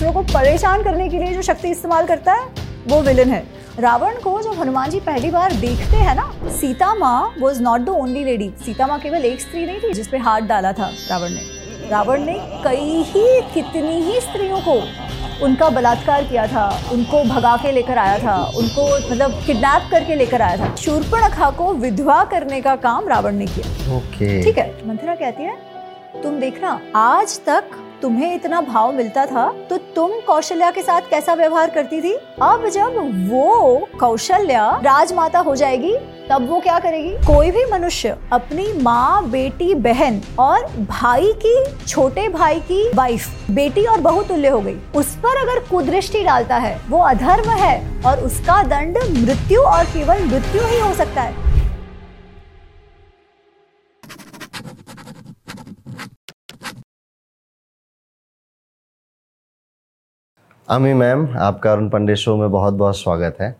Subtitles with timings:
[0.00, 2.44] दूसरों को परेशान करने के लिए जो शक्ति इस्तेमाल करता है
[2.88, 3.42] वो विलन है।
[3.78, 7.88] रावण को जब हनुमान जी पहली बार देखते हैं ना सीता माँ was not the
[7.90, 11.88] only lady Sita माँ केवल एक स्त्री नहीं थी जिसपे हाथ डाला था रावण ने।
[11.90, 14.80] रावण ने कई ही कितनी ही स्त्रियों को
[15.44, 20.42] उनका बलात्कार किया था उनको भगा के लेकर आया था उनको मतलब किडनैप करके लेकर
[20.42, 25.14] आया था। शूर्पणखा को विधवा करने का काम रावण ने किया। ओके ठीक है मंथरा
[25.16, 25.56] कहती है
[26.22, 27.70] तुम देखना आज तक
[28.02, 32.12] तुम्हें इतना भाव मिलता था तो तुम कौशल्या के साथ कैसा व्यवहार करती थी?
[32.42, 32.96] अब जब
[33.30, 35.94] वो कौशल्या राजमाता हो जाएगी,
[36.30, 37.10] तब वो क्या करेगी?
[37.26, 43.84] कोई भी मनुष्य अपनी माँ, बेटी, बहन और भाई की, छोटे भाई की वाइफ बेटी
[43.84, 48.24] और बहु तुल्य हो गई। उस पर अगर कुदृष्टि डालता है, वो अधर्म है और
[48.24, 51.49] उसका दंड मृत्यु और केवल मृत्यु ही हो सकता है।
[60.70, 63.54] अमी मैम, आपका अरुण पंडित शो में बहुत बहुत स्वागत है।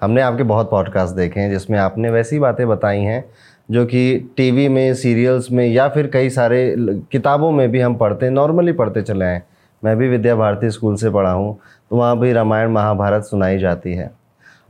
[0.00, 3.24] हमने आपके बहुत पॉडकास्ट देखे हैं, जिसमें आपने वैसी बातें बताई हैं,
[3.70, 6.74] जो कि टीवी में सीरियल्स में, या फिर कई सारे
[7.12, 9.44] किताबों में भी हम पढ़ते नॉर्मली पढ़ते चले हैं।
[9.82, 11.58] मैं भी विद्या भारती स्कूल से पढ़ा हूँ
[11.90, 14.10] तो वहाँ भी रामायण, महाभारत सुनाई जाती है।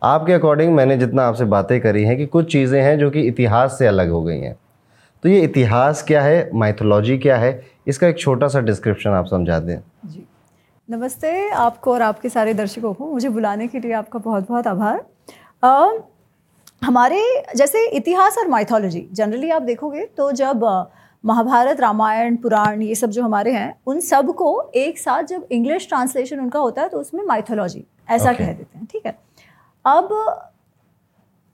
[0.03, 3.79] आपके अकॉर्डिंग मैंने जितना आपसे बातें करी हैं कि कुछ चीज़ें हैं जो कि इतिहास
[3.79, 4.57] से अलग हो गई हैं।
[5.25, 9.59] तो ये इतिहास क्या है माइथोलॉजी क्या है, इसका एक छोटा सा डिस्क्रिप्शन आप समझा
[9.59, 10.27] दें। जी।
[10.89, 15.05] नमस्ते आपको और आपके सारे दर्शकों को। मुझे बुलाने के लिए आपका बहुत बहुत आभार।
[15.63, 16.03] अ,
[16.83, 17.21] हमारे
[17.57, 20.65] जैसे इतिहास और माइथोलॉजी जनरली आप देखोगे तो जब
[21.25, 26.41] महाभारत रामायण पुराण ये सब जो हमारे हैं उन सबको एक साथ जब इंग्लिश ट्रांसलेशन
[26.41, 28.39] उनका होता है तो उसमें माइथोलॉजी ऐसा Okay.
[28.39, 29.19] कह देते हैं ठीक है?
[29.85, 30.43] अब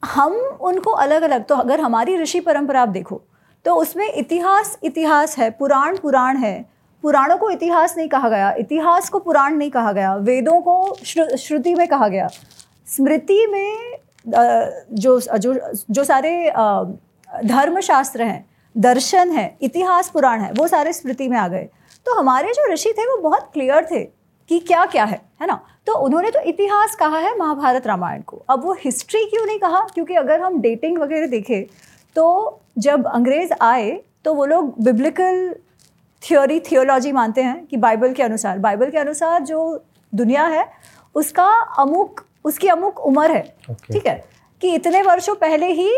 [0.03, 3.21] हम उनको अलग अलग तो अगर हमारी ऋषि परंपरा आप देखो
[3.65, 9.09] तो उसमें इतिहास इतिहास है पुराण पुराण है पुराणों को इतिहास नहीं कहा गया, इतिहास
[9.09, 12.29] को पुराण नहीं कहा गया, वेदों को श्रु- श्रुति में कहा गया।
[12.87, 13.99] स्मृति में
[14.93, 16.53] जो जो जो सारे
[17.45, 18.47] धर्मशास्त्र हैं,
[18.77, 21.69] दर्शन है, इतिहास पुराण है, वो सारे स्मृति में आ गए।
[22.07, 24.01] तो हमारे जो ऋषि थे, वो बहुत क्लियर थे
[24.49, 25.61] कि क्या क्या है है ना?
[25.87, 29.81] तो उन्होंने तो इतिहास कहा है महाभारत रामायण को, अब वो हिस्ट्री क्यों नहीं कहा?
[29.95, 31.65] क्योंकि अगर हम डेटिंग वगैरह देखें
[32.17, 35.55] तो जब अंग्रेज़ आए तो वो लोग बिब्लिकल
[36.23, 40.67] थियोरी थियोलॉजी मानते हैं कि बाइबल के अनुसार। बाइबल के अनुसार जो दुनिया है
[41.15, 41.47] उसका
[41.79, 43.93] अमुक उसकी अमुक उम्र है। Okay.
[43.93, 44.25] ठीक है?
[44.63, 45.91] कि इतने वर्षों पहले ही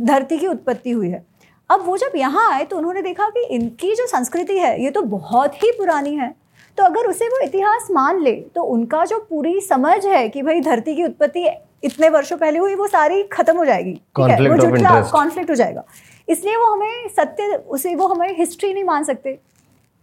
[0.00, 1.24] धरती की उत्पत्ति हुई है।
[1.70, 5.02] अब वो जब यहाँ आए तो उन्होंने देखा कि इनकी जो संस्कृति है ये तो
[5.02, 6.34] बहुत ही पुरानी है।
[6.78, 10.60] तो अगर उसे वो इतिहास मान ले तो उनका जो पूरी समझ है कि भाई
[10.60, 11.46] धरती की उत्पत्ति
[11.84, 14.48] इतने वर्षों पहले हुई वो सारी खत्म हो जाएगी। ठीक है?
[14.48, 15.84] वो जुटला कॉन्फ्लिक्ट हो जाएगा।
[16.28, 19.38] इसलिए वो हमें सत्य उसे वो हमें हिस्ट्री नहीं मान सकते।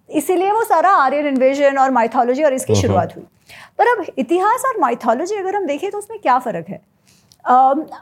[0.09, 3.23] इसीलिए वो सारा आर्यन इन्वेजन और माइथोलॉजी और इसकी शुरुआत हुई।
[3.77, 6.81] पर अब इतिहास और माइथोलॉजी अगर हम देखें तो उसमें क्या फ़र्क है?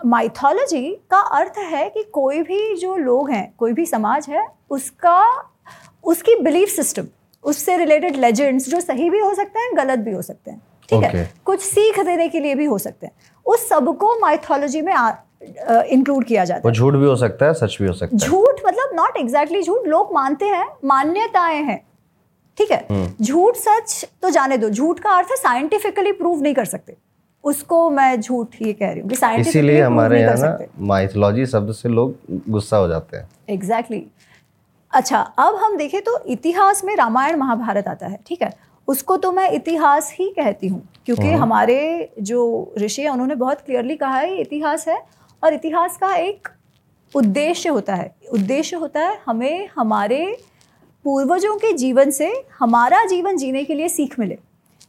[0.05, 4.45] माइथोलॉजी uh, का अर्थ है कि कोई भी जो लोग हैं कोई भी समाज है
[4.69, 5.23] उसका
[6.03, 7.07] उसकी बिलीफ सिस्टम
[7.43, 10.99] उससे रिलेटेड लेजेंड्स जो सही भी हो सकते हैं गलत भी हो सकते हैं। ठीक
[10.99, 11.15] okay.
[11.15, 13.13] है कुछ सीख देने के लिए भी हो सकते हैं।
[13.45, 14.93] उस सबको माइथोलॉजी में
[15.91, 18.17] इंक्लूड किया जाता है। वो झूठ भी हो सकता है सच भी हो सकता है।
[18.19, 21.79] झूठ मतलब नॉट एग्जैक्टली झूठ लोग मानते हैं मान्यताएँ हैं
[22.57, 23.07] ठीक है?
[23.21, 26.95] झूठ सच तो जाने दो। झूठ का अर्थ है साइंटिफिकली प्रूव नहीं कर सकते।
[27.43, 32.15] उसको मैं झूठ ही कह रही हूँ इसीलिए हमारे यहाँ ना माइथोलॉजी शब्द से लोग
[32.49, 34.29] गुस्सा हो जाते हैं। Exactly exactly.
[34.93, 38.51] अच्छा अब हम देखें तो इतिहास में रामायण महाभारत आता है ठीक है?
[38.87, 43.95] उसको तो मैं इतिहास ही कहती हूँ क्योंकि हमारे जो ऋषि हैं उन्होंने बहुत क्लियरली
[43.95, 44.97] कहा है इतिहास है
[45.43, 46.47] और इतिहास का एक
[47.13, 50.25] उद्देश्य होता है। उद्देश्य होता है हमें हमारे
[51.05, 54.37] पूर्वजों के जीवन से हमारा जीवन जीने के लिए सीख मिले।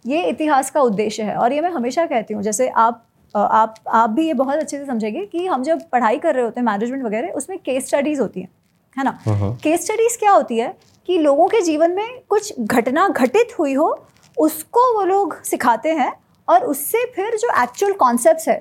[0.06, 3.04] ये इतिहास का उद्देश्य है और ये मैं हमेशा कहती हूँ जैसे आप
[3.34, 6.60] आप आप भी ये बहुत अच्छे से समझेंगे कि हम जब पढ़ाई कर रहे होते
[6.60, 8.48] हैं मैनेजमेंट वगैरह उसमें केस स्टडीज़ होती हैं
[8.96, 9.18] है ना?
[9.62, 10.74] केस स्टडीज़ क्या होती है
[11.08, 13.88] कि लोगों के जीवन में कुछ घटना घटित हुई हो
[14.36, 16.12] उसको वो लोग सिखाते हैं
[16.48, 18.56] और उससे फिर जो एक्चुअल कॉन्सेप्ट है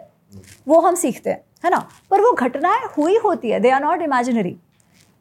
[0.68, 1.88] वो हम सीखते हैं। है ना?
[2.12, 4.56] पर वो घटनाएँ हुई होती है दे आर नॉट इमेजिनरी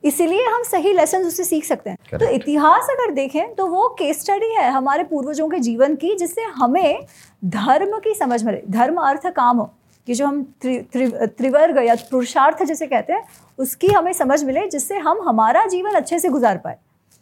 [0.04, 2.20] इसीलिए हम सही लेसन उससे सीख सकते हैं। Correct.
[2.20, 6.42] तो इतिहास अगर देखें तो वो केस स्टडी है हमारे पूर्वजों के जीवन की जिससे
[6.56, 7.06] हमें
[7.44, 9.70] धर्म की समझ मिले धर्म अर्थ काम हो
[10.06, 13.22] कि जो हम त्रि, त्रि, त्रिवर्ग या पुरुषार्थ जिसे कहते हैं
[13.58, 16.76] उसकी हमें समझ मिले जिससे हम हमारा जीवन अच्छे से गुजार पाए।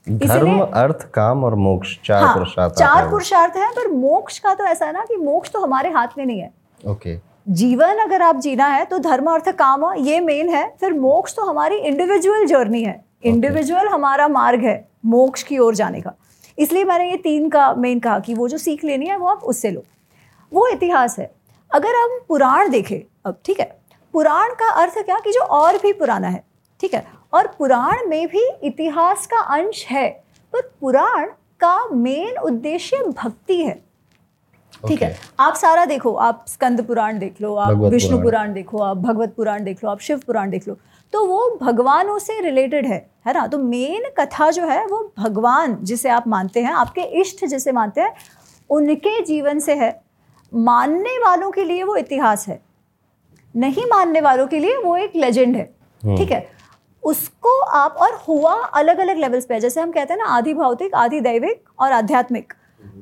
[0.07, 4.65] धर्म अर्थ काम और मोक्ष चार हाँ पुरुषार्थ चार पुरुषार्थ है पर मोक्ष का तो
[4.65, 6.53] ऐसा है ना कि मोक्ष तो हमारे हाथ में नहीं है।
[6.87, 7.17] ओके
[7.51, 11.45] जीवन अगर आप जीना है तो धर्म अर्थ काम ये मेन है। फिर मोक्ष तो
[11.45, 13.93] हमारी इंडिविजुअल जर्नी है। Individual okay.
[13.93, 16.13] हमारा मार्ग है मोक्ष की ओर जाने का।
[16.59, 19.43] इसलिए मैंने ये तीन का मेन कहा कि वो जो सीख लेनी है वो आप
[19.45, 19.83] उससे लो।
[20.53, 21.31] वो इतिहास है।
[21.71, 23.67] अगर हम पुराण देखें अब ठीक है
[24.15, 26.43] पुराण का अर्थ क्या कि जो और भी पुराना है
[26.81, 27.05] ठीक है?
[27.33, 30.09] और पुराण में भी इतिहास का अंश है
[30.53, 31.27] पर पुराण
[31.61, 33.81] का मेन उद्देश्य भक्ति है।
[34.89, 38.97] ठीक है। आप सारा देखो आप स्कंद पुराण देख लो आप विष्णु पुराण। देखो आप
[38.99, 40.77] भगवत पुराण देख लो आप शिव पुराण देख लो
[41.13, 43.47] तो वो भगवानों से रिलेटेड है है ना?
[43.47, 48.01] तो मेन कथा जो है वो भगवान जिसे आप मानते हैं आपके इष्ट जिसे मानते
[48.01, 48.13] हैं
[48.71, 49.91] उनके जीवन से है।
[50.53, 52.61] मानने वालों के लिए वो इतिहास है।
[53.55, 55.71] नहीं मानने वालों के लिए वो एक लेजेंड है।
[56.03, 56.49] हम्म। ठीक है?
[57.03, 60.95] उसको आप और हुआ अलग अलग लेवल्स पे जैसे हम कहते हैं ना आधि भौतिक
[60.95, 62.53] आधि दैविक और आध्यात्मिक।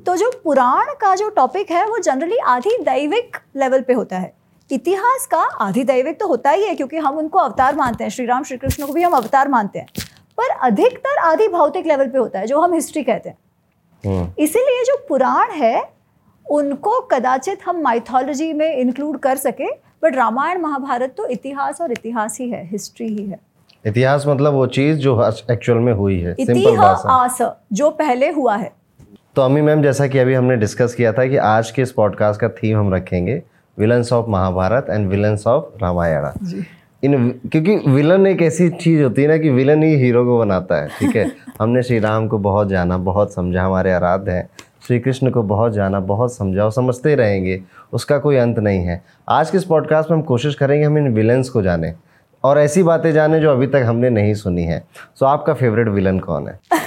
[0.05, 4.33] तो जो पुराण का जो टॉपिक है वो जनरली आधि दैविक लेवल पे होता है।
[4.69, 8.25] इतिहास का आधि दैविक तो होता ही है क्योंकि हम उनको अवतार मानते हैं। श्री
[8.25, 9.87] राम श्री कृष्ण को भी हम अवतार मानते हैं।
[10.37, 13.37] पर अधिकतर आधि भौतिक लेवल पे होता है जो हम हिस्ट्री कहते हैं।
[14.03, 15.81] हम्म। इसीलिए जो पुराण है
[16.45, 19.69] उनको कदाचित हम माइथोलॉजी में इंक्लूड कर सके
[20.03, 23.39] बट रामायण महाभारत तो इतिहास और इतिहास ही है हिस्ट्री ही है।
[23.85, 25.21] इतिहास मतलब वो चीज़ जो
[25.51, 27.37] एक्चुअल में हुई है इतिहास
[27.73, 28.71] जो पहले हुआ है।
[29.39, 32.41] तो अम्मी मैम जैसा कि अभी हमने डिस्कस किया था कि आज के इस पॉडकास्ट
[32.41, 33.43] का थीम हम रखेंगे
[33.79, 36.27] villains of Mahabharata and villains of Ramayana
[37.03, 40.75] इन क्योंकि विलन एक ऐसी चीज़ होती है ना कि विलन ही हीरो को बनाता
[40.75, 41.31] है ठीक है?
[41.61, 44.49] हमने श्री राम को बहुत जाना बहुत समझा हमारे आराध्य हैं।
[44.87, 47.61] श्री कृष्ण को बहुत जाना बहुत समझा और समझते रहेंगे
[47.93, 51.13] उसका कोई अंत नहीं है। आज के इस पॉडकास्ट में हम कोशिश करेंगे हम इन
[51.13, 51.93] विलन्स को जाने
[52.43, 54.79] और ऐसी बातें जाने जो अभी तक हमने नहीं सुनी है।
[55.15, 56.78] सो so, आपका फेवरेट विलन कौन है?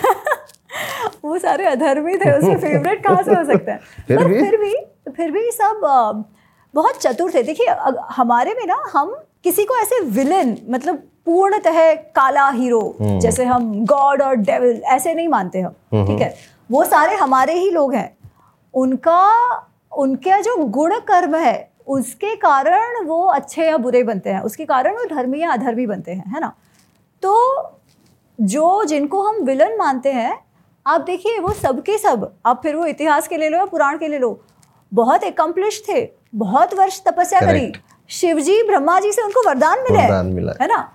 [1.43, 3.79] सारे अधर्मी थे उसके फेवरेट कहाँ से हो सकता है?
[4.09, 4.41] फिर भी?
[4.41, 4.75] फिर भी
[5.17, 5.81] फिर भी सब
[6.75, 7.67] बहुत चतुर थे। देखिए
[8.17, 13.73] हमारे में ना हम किसी को ऐसे विलन मतलब पूर्णतः काला हीरो हम्म। जैसे हम
[13.87, 16.29] गॉड और डेविल ऐसे नहीं मानते हम हम्म, ठीक है?
[16.29, 18.09] हम्म। वो सारे हमारे ही लोग हैं।
[18.75, 19.21] उनका
[19.93, 21.55] उनका जो गुण कर्म है
[21.89, 26.13] उसके कारण वो अच्छे या बुरे बनते हैं। उसके कारण वो धर्मी या अधर्मी बनते
[26.13, 26.53] हैं है ना?
[27.23, 27.35] तो
[28.39, 30.33] जो जिनको हम विलन मानते हैं
[30.87, 34.09] आप देखिए वो सबके सब आप फिर वो इतिहास के ले लो या पुराण के
[34.09, 34.39] ले लो
[34.93, 37.73] बहुत एकम्प्लिश थे बहुत वर्ष तपस्या करी।
[38.11, 40.89] शिवजी ब्रह्मा जी से उनको वरदान मिले वरदान मिला है। ना?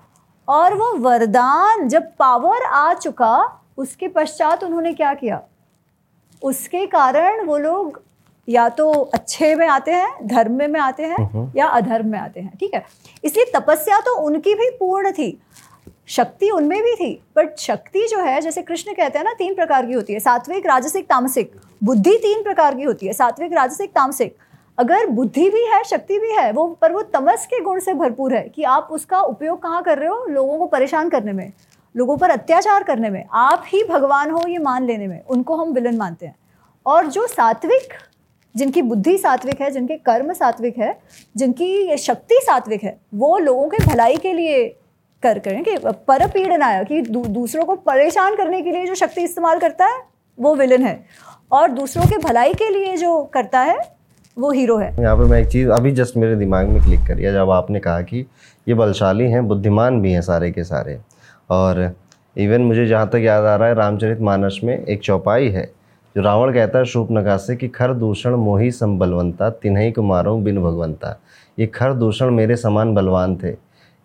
[0.47, 5.41] और वो वरदान जब पावर आ चुका उसके पश्चात उन्होंने क्या किया?
[6.41, 8.01] उसके कारण वो लोग
[8.47, 12.55] या तो अच्छे में आते हैं धर्म में आते हैं या अधर्म में आते हैं
[12.59, 12.85] ठीक है?
[13.23, 15.37] इसलिए तपस्या तो उनकी भी पूर्ण थी
[16.07, 19.85] शक्ति उनमें भी थी बट शक्ति जो है, जैसे कृष्ण कहते हैं ना, तीन प्रकार
[19.85, 21.51] की होती है, सात्विक, राजसिक, तामसिक।
[21.83, 24.37] बुद्धि तीन प्रकार की होती है, सात्विक, राजसिक, तामसिक।
[24.77, 28.33] अगर बुद्धि भी है, शक्ति भी है, वो, पर वो तमस के गुण से भरपूर
[28.33, 30.25] है कि आप उसका उपयोग कहाँ कर रहे हो?
[30.25, 31.51] लोगों को परेशान करने में,
[31.95, 35.71] लोगों पर अत्याचार करने में। आप ही भगवान हो ये मान लेने में, उनको हम
[35.71, 36.35] विलन मानते हैं।
[36.85, 37.93] और जो सात्विक,
[38.55, 40.99] जिनकी बुद्धि सात्विक है, जिनके कर्म सात्विक है,
[41.37, 44.75] जिनकी शक्ति सात्विक है, वो लोगों के भलाई के लिए
[45.27, 45.77] कर करें कि
[46.07, 50.01] पर पीड़नाया कि दू, दूसरों को परेशान करने के लिए जो शक्ति इस्तेमाल करता है
[50.37, 50.99] वो विलन है।
[51.51, 53.77] और दूसरों के भलाई के लिए जो करता है
[54.37, 57.31] वो हीरो है। यहाँ पे मैं एक चीज़ अभी जस्ट मेरे दिमाग में क्लिक करिए
[57.33, 58.25] जब आपने कहा कि
[58.67, 60.99] ये बलशाली हैं बुद्धिमान भी हैं सारे के सारे।
[61.49, 61.91] और
[62.37, 65.63] इवन मुझे जहाँ तक याद आ रहा है रामचरित मानस में एक चौपाई है
[66.15, 70.01] जो रावण कहता है शूप नका से कि खर दूषण मोही सम बलवंता तिन्ही को
[70.01, 71.19] मारो बिन भगवंता।
[71.59, 73.51] ये खर दूषण मेरे समान बलवान थे।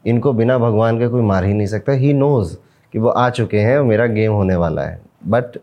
[0.05, 2.57] इनको बिना भगवान के कोई मार ही नहीं सकता। ही नोज़
[2.95, 5.59] कि वो आ चुके हैं मेरा गेम होने वाला है। बट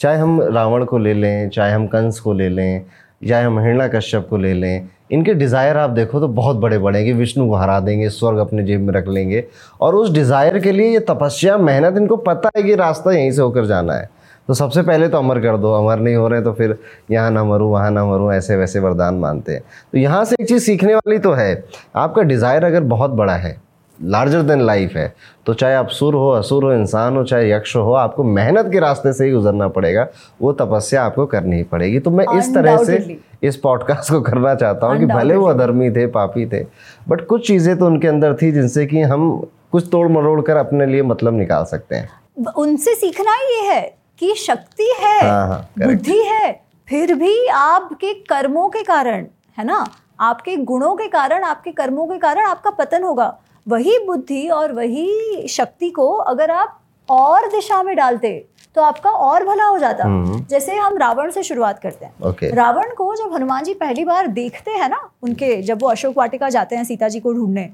[0.00, 2.84] चाहे हम रावण को ले लें, चाहे हम कंस को ले लें,
[3.28, 6.98] चाहे हम हिरणा कश्यप को ले लें, इनके डिज़ायर आप देखो तो बहुत बड़े बड़े
[6.98, 9.44] हैं कि विष्णु को हरा देंगे, स्वर्ग अपने जेब में रख लेंगे।
[9.80, 13.42] और उस डिज़ायर के लिए ये तपस्या, मेहनत, इनको पता है कि रास्ता यहीं से
[13.42, 14.08] होकर जाना है।
[14.52, 16.76] तो सबसे पहले तो अमर कर दो अमर नहीं हो रहे तो फिर
[17.10, 19.60] यहाँ ना मरूँ वहाँ ना मरूँ ऐसे वैसे वरदान मानते हैं।
[19.92, 21.64] तो यहाँ से एक चीज़ सीखने वाली तो है
[21.96, 23.56] आपका डिज़ायर अगर बहुत बड़ा है
[23.98, 25.06] लार्जर देन लाइफ है
[25.46, 28.80] तो चाहे आप सुर हो असुर हो इंसान हो चाहे यक्ष हो आपको मेहनत के
[28.80, 30.06] रास्ते से ही गुजरना पड़ेगा
[30.42, 34.54] वो तपस्या आपको करनी ही पड़ेगी। तो मैं इस तरह से इस पॉडकास्ट को करना
[34.54, 36.64] चाहता हूँ कि भले वो अधर्मी थे पापी थे
[37.08, 39.26] बट कुछ चीज़ें तो उनके अंदर थी जिनसे कि हम
[39.72, 42.08] कुछ तोड़ मरोड़ कर अपने लिए मतलब निकाल सकते हैं।
[42.56, 46.52] उनसे सीखना ये है। कि शक्ति है हाँ, हाँ, बुद्धि है
[46.88, 49.26] फिर भी आपके कर्मों के कारण
[49.58, 49.86] है ना?
[50.20, 53.26] आपके गुणों के कारण आपके कर्मों के कारण आपका पतन होगा।
[53.66, 58.30] वही बुद्धि और वही शक्ति को अगर आप और दिशा में डालते
[58.76, 62.54] तो आपका और भला हो जाता। हम्म। जैसे हम रावण से शुरुआत करते हैं। okay.
[62.54, 66.48] रावण को जब हनुमान जी पहली बार देखते हैं ना उनके जब वो अशोक वाटिका
[66.48, 67.68] जाते हैं सीता जी को ढूँढने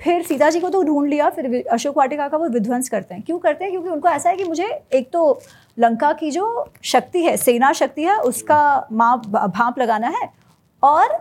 [0.00, 3.22] फिर सीता जी को तो ढूंढ लिया फिर अशोक वाटिका का वो विध्वंस करते हैं।
[3.22, 3.72] क्यों करते हैं?
[3.72, 5.40] क्योंकि उनको ऐसा है कि मुझे एक तो
[5.78, 10.28] लंका की जो शक्ति है सेना शक्ति है उसका माप भाप लगाना है
[10.82, 11.20] और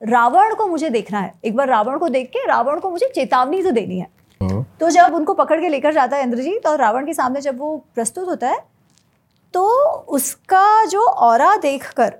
[0.00, 3.62] रावण को मुझे देखना है। एक बार रावण को देख के रावण को मुझे चेतावनी
[3.62, 4.08] तो देनी है।
[4.40, 7.58] हम्म, तो जब उनको पकड़ के लेकर जाता है इंद्रजीत और रावण के सामने जब
[7.58, 8.58] वो प्रस्तुत होता है
[9.54, 9.68] तो
[10.10, 12.14] उसका जो औरा देखकर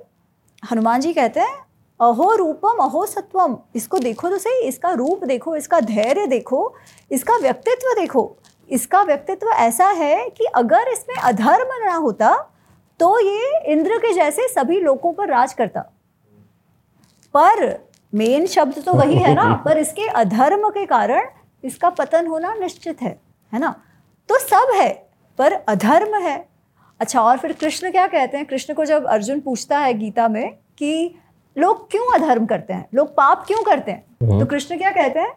[0.62, 1.62] हनुमान जी कहते हैं
[2.00, 6.74] अहो रूपम अहो सत्वम इसको देखो तो सही इसका रूप देखो इसका धैर्य देखो
[7.10, 8.24] इसका व्यक्तित्व देखो।
[8.68, 12.34] इसका व्यक्तित्व ऐसा है कि अगर इसमें अधर्म ना होता
[13.00, 15.80] तो ये इंद्र के जैसे सभी लोगों पर राज करता।
[17.34, 17.78] पर
[18.12, 21.28] मेन शब्द तो वही है ना पर इसके अधर्म के कारण
[21.64, 23.18] इसका पतन होना निश्चित है
[23.52, 23.74] है ना?
[24.28, 24.90] तो सब है
[25.38, 26.36] पर अधर्म है।
[27.00, 28.46] अच्छा और फिर कृष्ण क्या कहते हैं?
[28.46, 31.14] कृष्ण को जब अर्जुन पूछता है गीता में कि
[31.56, 32.86] लोग क्यों अधर्म करते हैं?
[32.94, 34.38] लोग पाप क्यों करते हैं?
[34.38, 35.32] तो कृष्ण क्या कहते हैं?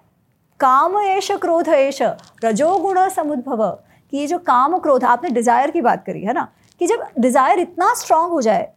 [0.59, 2.01] काम एश क्रोध एश
[2.43, 3.67] रजोगुण समुद्भव।
[4.13, 6.47] कि ये जो काम क्रोध, आपने डिज़ायर की बात करी, है ना?
[6.81, 8.67] कि जब डिज़ायर इतना स्ट्रांग हो जाए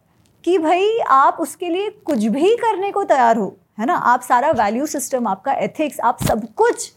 [0.43, 3.95] कि भाई आप उसके लिए कुछ भी करने को तैयार हो, है ना?
[3.95, 6.91] आप सारा वैल्यू सिस्टम आपका एथिक्स आप सब कुछ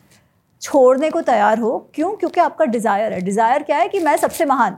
[0.63, 2.11] छोड़ने को तैयार हो, क्यों?
[2.13, 4.77] क्योंकि आपका डिज़ायर है। डिज़ायर क्या है कि मैं सबसे महान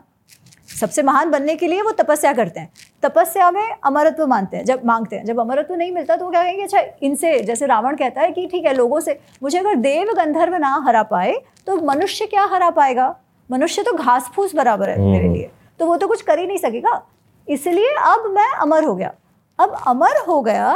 [0.77, 2.71] सबसे महान बनने के लिए वो तपस्या करते हैं।
[3.03, 6.43] तपस्या में अमरत्व मानते हैं। जब मांगते हैं। जब अमरत्व नहीं मिलता तो वो क्या
[6.43, 10.13] कहेंगे अच्छा इनसे जैसे रावण कहता है कि ठीक है लोगों से मुझे अगर देव
[10.17, 11.35] गंधर्व ना हरा पाए
[11.67, 13.15] तो मनुष्य क्या हरा पाएगा?
[13.51, 16.59] मनुष्य तो घास फूस बराबर है मेरे लिए। तो वो तो कुछ कर ही नहीं
[16.59, 17.01] सकेगा।
[17.49, 19.13] इसलिए अब मैं अमर हो गया।
[19.59, 20.75] अब अमर हो गया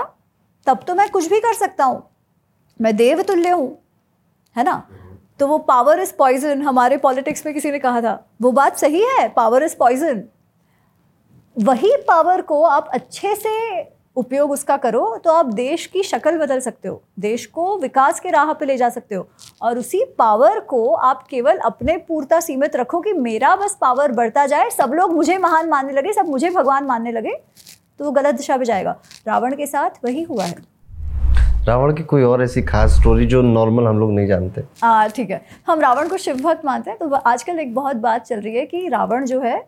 [0.67, 2.03] तब तो मैं कुछ भी कर सकता हूँ।
[2.81, 3.77] मैं देव तुल्य हूँ।
[4.57, 4.83] है ना?
[5.41, 9.01] तो वो पावर इज़ पॉइजन हमारे पॉलिटिक्स में किसी ने कहा था, वो बात सही
[9.09, 10.23] है पावर इज़ पॉइजन
[11.57, 13.51] वही पावर को आप अच्छे से
[14.17, 18.31] उपयोग उसका करो तो आप देश की शक्ल बदल सकते हो, देश को विकास के
[18.31, 19.27] राह पे ले जा सकते हो,
[19.63, 24.47] और उसी पावर को आप केवल अपने पूर्ता सीमित रखो कि मेरा बस पावर बढ़ता
[24.47, 27.35] जाए, सब लोग मुझे महान मानने लगे, सब मुझे भगवान मानने लगे
[27.99, 30.70] तो वो गलत दिशा पे जाएगा। रावण के साथ वही हुआ है।
[31.67, 34.63] रावण की कोई और ऐसी खास स्टोरी जो नॉर्मल हम लोग नहीं जानते।
[35.09, 38.41] ठीक है। हम रावण को शिव भक्त मानते हैं तो आजकल एक बहुत बात चल
[38.41, 39.59] रही है कि रावण जो है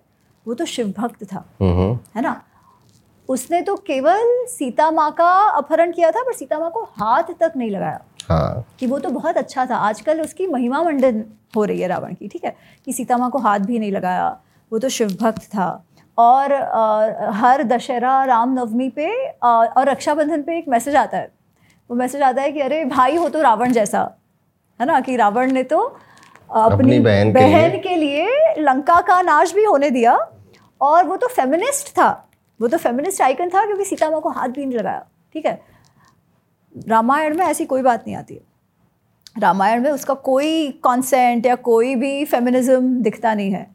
[0.47, 2.41] वो तो शिव भक्त था। है ना?
[3.29, 7.53] उसने तो केवल सीता माँ का अपहरण किया था पर सीता माँ को हाथ तक
[7.57, 11.25] नहीं लगाया। हाँ। कि वो तो बहुत अच्छा था। आजकल उसकी महिमा मंडन
[11.57, 12.55] हो रही है रावण की ठीक है?
[12.87, 14.29] कि सीता माँ को हाथ भी नहीं लगाया
[14.73, 15.69] वो तो शिव भक्त था।
[16.19, 21.31] और अ, हर दशहरा रामनवमी पे अ, और रक्षाबंधन पे एक मैसेज आता है
[21.93, 24.19] वो मैसेज आता है कि अरे भाई हो तो रावण जैसा।
[24.81, 25.01] है ना?
[25.01, 25.97] कि रावण ने तो
[26.51, 30.29] अपनी, बहन के बहन के लिए लंका का नाश भी होने दिया।
[30.81, 32.29] और वो तो फेमिनिस्ट था।
[32.61, 35.63] वो तो फेमिनिस्ट आइकन था क्योंकि सीता माँ को हाथ भी नहीं लगाया। ठीक है?
[36.89, 38.41] रामायण में ऐसी कोई बात नहीं आती। है
[39.39, 43.71] रामायण में उसका कोई कॉन्सेंट या कोई भी फेमिनिज्म दिखता नहीं है।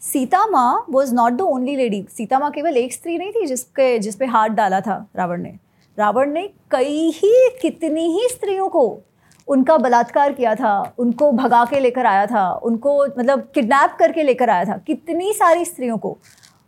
[0.00, 3.98] सीता माँ was not the only lady Sita माँ केवल एक स्त्री नहीं थी जिसके
[3.98, 5.67] जिस पे हाथ डाला था रावण ने।
[5.98, 9.00] रावण ने कई ही, कितनी ही स्त्रियों को
[9.48, 14.50] उनका बलात्कार किया था, उनको भगा के लेकर आया था, उनको मतलब किडनैप करके लेकर
[14.50, 16.16] आया था, कितनी सारी स्त्रियों को।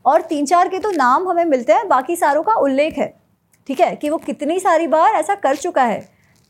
[0.05, 3.13] और तीन चार के तो नाम हमें मिलते हैं, बाकी सारों का उल्लेख है,
[3.69, 6.01] ठीक है, कि वो कितनी सारी बार ऐसा कर चुका है।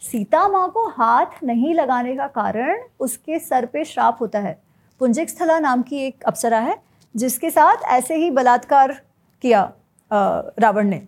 [0.02, 4.58] सीता माँ को हाथ नहीं लगाने का कारण उसके सर पे श्राप होता है।
[5.00, 6.76] पुंजिक स्थला नाम की एक अप्सरा है,
[7.14, 9.00] जिसके साथ ऐसे ही बलात्कार
[9.42, 9.70] किया
[10.10, 11.02] रावण ने।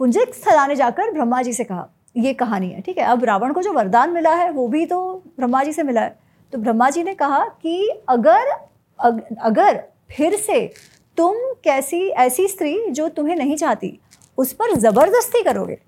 [0.00, 3.04] पुंजिक स्थला ने जाकर ब्रह्मा जी से कहा ये कहानी है ठीक है?
[3.04, 5.00] अब रावण को जो वरदान मिला है वो भी तो
[5.38, 6.18] ब्रह्मा जी से मिला है।
[6.52, 8.50] तो ब्रह्मा जी ने कहा कि अगर
[8.98, 10.60] अग, अगर फिर से
[11.18, 13.98] तुम कैसी ऐसी स्त्री जो तुम्हें नहीं चाहती
[14.38, 15.78] उस पर ज़बरदस्ती करोगे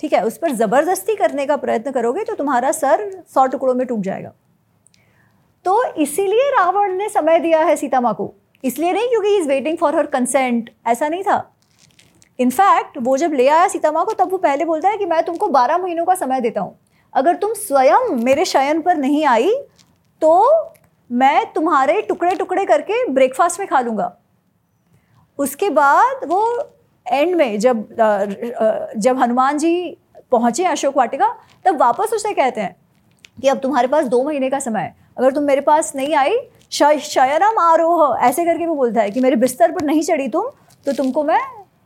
[0.00, 0.24] ठीक है?
[0.24, 4.32] उस पर ज़बरदस्ती करने का प्रयत्न करोगे तो तुम्हारा सर सौ टुकड़ों में टूट जाएगा।
[5.64, 8.32] तो इसीलिए रावण ने समय दिया है सीता माँ को।
[8.64, 11.36] इसलिए नहीं क्योंकि is waiting for her consent ऐसा नहीं था।
[12.38, 15.22] इनफैक्ट वो जब ले आया सीता माँ को, तब वो पहले बोलता है कि मैं
[15.22, 16.78] तुमको बारह महीनों का समय देता हूँ।
[17.14, 19.50] अगर तुम स्वयं मेरे शयन पर नहीं आई
[20.22, 20.32] तो
[21.10, 24.12] मैं तुम्हारे टुकड़े टुकड़े करके ब्रेकफास्ट में खा लूँगा।
[25.38, 26.70] उसके बाद वो
[27.06, 27.86] एंड में जब
[28.96, 29.96] जब हनुमान जी
[30.32, 31.28] पहुँचे अशोक वाटिका,
[31.64, 32.76] तब वापस उसे कहते हैं
[33.42, 36.36] कि अब तुम्हारे पास दो महीने का समय है। अगर तुम मेरे पास नहीं आई,
[36.70, 40.48] शय- शयनम आरोह, ऐसे करके वो बोलता है कि मेरे बिस्तर पर नहीं चढ़ी तुम
[40.86, 41.40] तो तुमको मैं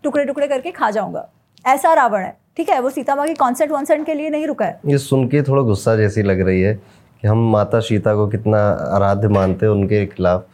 [0.05, 1.28] टुकड़े टुकड़े करके खा जाऊँगा।
[1.64, 2.81] ऐसा रावण है ठीक है?
[2.81, 5.62] वो सीता माँ की कॉन्सेंट वॉन्सेंट के लिए नहीं रुका है। ये सुन के थोड़ा
[5.62, 8.59] गुस्सा जैसी लग रही है कि हम माता सीता को कितना
[8.95, 10.47] आराध्य मानते हैं उनके खिलाफ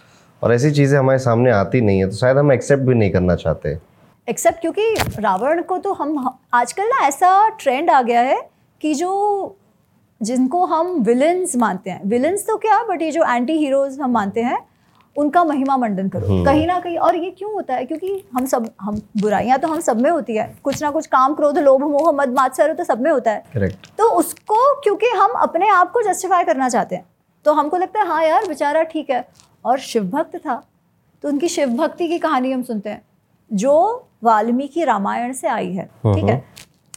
[0.42, 3.34] और ऐसी चीज़ें हमारे सामने आती नहीं है तो शायद हम एक्सेप्ट भी नहीं करना
[3.36, 3.76] चाहते।
[4.28, 8.40] एक्सेप्ट क्योंकि रावण को तो हम आजकल ना ऐसा ट्रेंड आ गया है
[8.80, 9.56] कि जो
[10.20, 12.82] जिनको हम विलन्स मानते हैं। विलन्स तो क्या?
[12.84, 14.58] बट ये जो एंटी हीरोज हम मानते हैं
[15.16, 17.84] उनका महिमा मंडन करो। हम्म। कहीं ना कहीं और ये क्यों होता है?
[17.84, 21.34] क्योंकि हम सब हम बुराइयाँ तो हम सब में होती है। कुछ ना कुछ काम
[21.34, 25.32] क्रोध लोभ मोह मद मात्सर्य तो सब में होता है। करेक्ट तो उसको क्योंकि हम
[25.42, 27.04] अपने आप को जस्टिफाई करना चाहते हैं
[27.44, 29.24] तो हमको लगता है हाँ यार बेचारा ठीक है।
[29.64, 30.62] और शिव भक्त था
[31.24, 33.02] तो उनकी शिव भक्ति की कहानी हम सुनते हैं
[33.50, 33.74] जो
[34.24, 36.36] वाल्मीकि रामायण से आई है। ठीक है?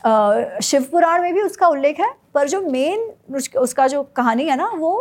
[0.06, 3.10] अ, शिव पुराण में भी उसका उल्लेख है पर जो मेन
[3.60, 4.92] उसका जो कहानी है ना वो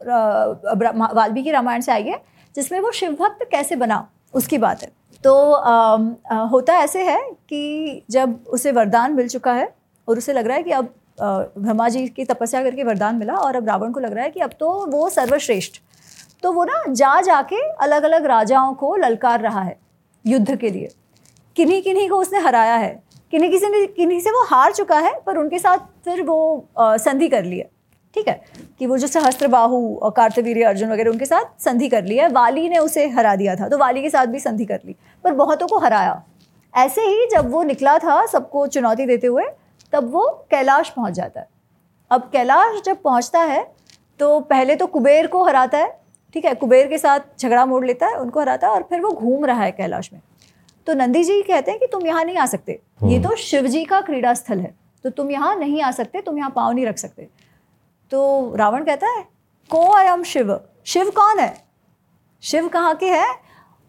[0.00, 2.20] वाल्मीकि रामायण से आई है।
[2.56, 4.90] जिसमें वो शिव भक्त कैसे बना उसकी बात है।
[5.24, 9.74] तो अम, अ, होता ऐसे है कि जब उसे वरदान मिल चुका है
[10.08, 13.56] और उसे लग रहा है कि अब ब्रह्मा जी की तपस्या करके वरदान मिला और
[13.56, 15.80] अब रावण को लग रहा है कि अब तो वो सर्वश्रेष्ठ।
[16.42, 19.76] तो वो ना जा जाके अलग अलग राजाओं को ललकार रहा है
[20.26, 20.88] युद्ध के लिए।
[21.56, 25.12] किन्हीं किन्हीं को उसने हराया है किन्हीं किसी ने किन्हीं से वो हार चुका है
[25.26, 27.68] पर उनके साथ फिर वो संधि कर ली है।
[28.14, 28.40] ठीक है
[28.78, 32.28] कि वो जो सहस्त्र बाहु और कार्तवीर्य अर्जुन वगैरह उनके साथ संधि कर ली है
[32.30, 35.32] वाली ने उसे हरा दिया था तो वाली के साथ भी संधि कर ली पर
[35.34, 36.22] बहुतों को हराया।
[36.74, 39.44] ऐसे ही जब वो निकला था सबको चुनौती देते हुए
[39.92, 41.46] तब वो कैलाश पहुँच जाता है।
[42.10, 43.62] अब कैलाश जब पहुँचता है
[44.20, 45.96] तो पहले तो कुबेर को हराता है
[46.34, 49.10] ठीक है कुबेर के साथ झगड़ा मोड़ लेता है उनको हराता है और फिर वो
[49.10, 50.20] घूम रहा है कैलाश में।
[50.86, 53.84] तो नंदी जी कहते हैं कि तुम यहाँ नहीं आ सकते ये तो शिव जी
[53.84, 54.74] का क्रीड़ा स्थल है
[55.04, 57.28] तो तुम यहाँ नहीं आ सकते तुम यहाँ पाँव नहीं रख सकते।
[58.10, 59.24] तो रावण कहता है
[59.70, 60.60] को अयम शिव?
[60.84, 61.64] शिव कौन है?
[62.42, 63.26] शिव कहाँ के है?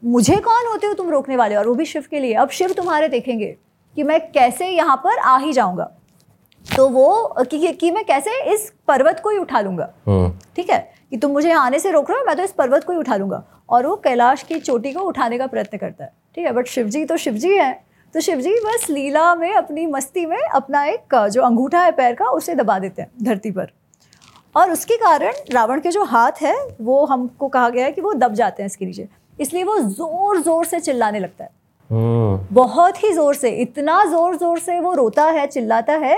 [0.06, 1.56] मुझे कौन होते हो तुम रोकने वाले?
[1.56, 3.58] और वो भी शिव के लिए। अब शिव तुम्हारे देखेंगे
[3.96, 5.92] कि मैं कैसे यहाँ पर आ ही जाऊँगा।
[6.78, 10.94] तो वो कि, कि, मैं कैसे इस पर्वत को ही उठा लूँगा। हम्म ठीक है?
[11.10, 13.16] कि तुम मुझे आने से रोक रहे हो मैं तो इस पर्वत को ही उठा
[13.16, 16.52] लूँगा। और वो कैलाश की चोटी को उठाने का प्रयत्न करता है। ठीक है?
[16.52, 21.28] बट शिवजी तो शिवजी है। तो शिवजी बस लीला में अपनी मस्ती में अपना एक
[21.32, 23.72] जो अंगूठा है पैर का उसे दबा देते हैं धरती पर।
[24.56, 28.14] और उसके कारण रावण के जो हाथ है वो हमको कहा गया है कि वो
[28.14, 29.08] दब जाते हैं इसके नीचे।
[29.40, 31.50] इसलिए वो ज़ोर ज़ोर से चिल्लाने लगता है।
[31.90, 36.18] हम्म। बहुत ही ज़ोर से इतना ज़ोर ज़ोर से वो रोता है चिल्लाता है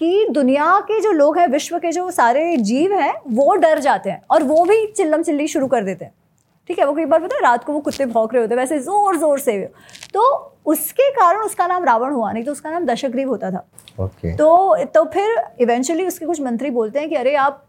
[0.00, 4.10] कि दुनिया के जो लोग हैं विश्व के जो सारे जीव हैं वो डर जाते
[4.10, 6.12] हैं और वो भी चिल्लम चिल्ली शुरू कर देते हैं।
[6.70, 8.60] ठीक है वो कई बार पता है रात को वो कुत्ते भौंक रहे होते हैं
[8.60, 9.58] वैसे ज़ोर ज़ोर से।
[10.14, 10.22] तो
[10.66, 13.64] उसके कारण उसका नाम रावण हुआ नहीं तो उसका नाम दशग्रीव होता था।
[14.00, 17.64] ओके। तो तो फिर इवेंचुअली उसके कुछ मंत्री बोलते हैं कि अरे आप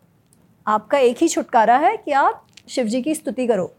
[0.66, 3.72] आपका एक ही छुटकारा है कि आप शिव जी की स्तुति करो।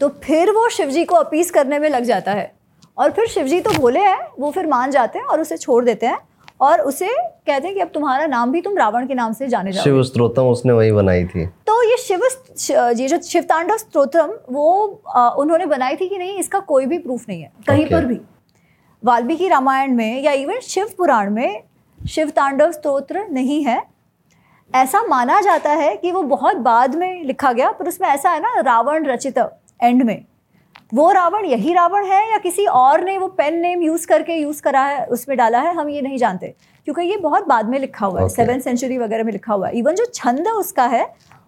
[0.00, 2.52] तो फिर वो शिव जी को अपीस करने में लग जाता है।
[2.96, 5.84] और फिर शिव जी तो बोले हैं वो फिर मान जाते हैं और उसे छोड़
[5.84, 6.18] देते हैं।
[6.62, 9.72] और उसे कहते हैं कि अब तुम्हारा नाम भी तुम रावण के नाम से जाने
[9.72, 12.20] जाओ शिव स्त्रोतम उसने वही बनाई थी। तो ये शिव
[12.98, 17.24] ये जो शिवतांडव स्तोत्रम वो आ, उन्होंने बनाई थी कि नहीं इसका कोई भी प्रूफ
[17.28, 17.92] नहीं है कहीं Okay.
[17.92, 18.20] पर भी।
[19.02, 21.62] वाल्मीकि रामायण में या इवन शिव पुराण में
[21.98, 23.80] शिव तांडव स्तोत्र नहीं है।
[24.70, 28.40] ऐसा माना जाता है कि वो बहुत बाद में लिखा गया पर उसमें ऐसा है
[28.40, 30.24] ना रावण रचित एंड में।
[30.92, 34.60] वो रावण यही रावण है या किसी और ने वो पेन नेम यूज़ करके यूज़
[34.62, 36.54] करा है उसमें डाला है हम ये नहीं जानते।
[36.86, 39.78] क्योंकि ये बहुत बाद में लिखा हुआ है सेवन सेंचुरी वगैरह में लिखा हुआ है।
[39.78, 41.04] इवन जो छंद उसका है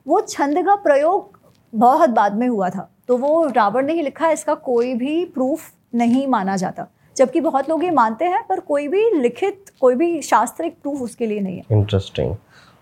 [0.06, 1.38] वो छंद का प्रयोग
[1.72, 5.24] बहुत बाद में हुआ था। तो वो रावण ने ही लिखा है इसका कोई भी
[5.24, 9.94] प्रूफ नहीं माना जाता। जबकि बहुत लोग ये मानते हैं पर कोई भी लिखित कोई
[9.94, 12.34] भी शास्त्रिक प्रूफ उसके लिए नहीं है। इंटरेस्टिंग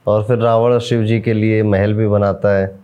[0.07, 2.82] और फिर रावण शिव जी के लिए महल भी बनाता है।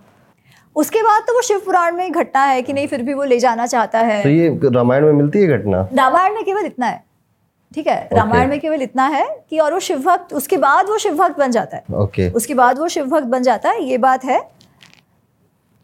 [0.79, 3.39] उसके बाद तो वो शिव पुराण में घटना है कि नहीं फिर भी वो ले
[3.39, 5.89] जाना चाहता है। तो ये रामायण में मिलती है घटना?
[5.95, 7.03] रामायण में केवल इतना है
[7.73, 8.09] ठीक है?
[8.13, 11.39] रामायण में केवल इतना है कि और वो शिव भक्त उसके बाद वो शिव भक्त
[11.39, 14.39] बन जाता है। ओके उसके बाद वो शिव भक्त बन जाता है ये बात है।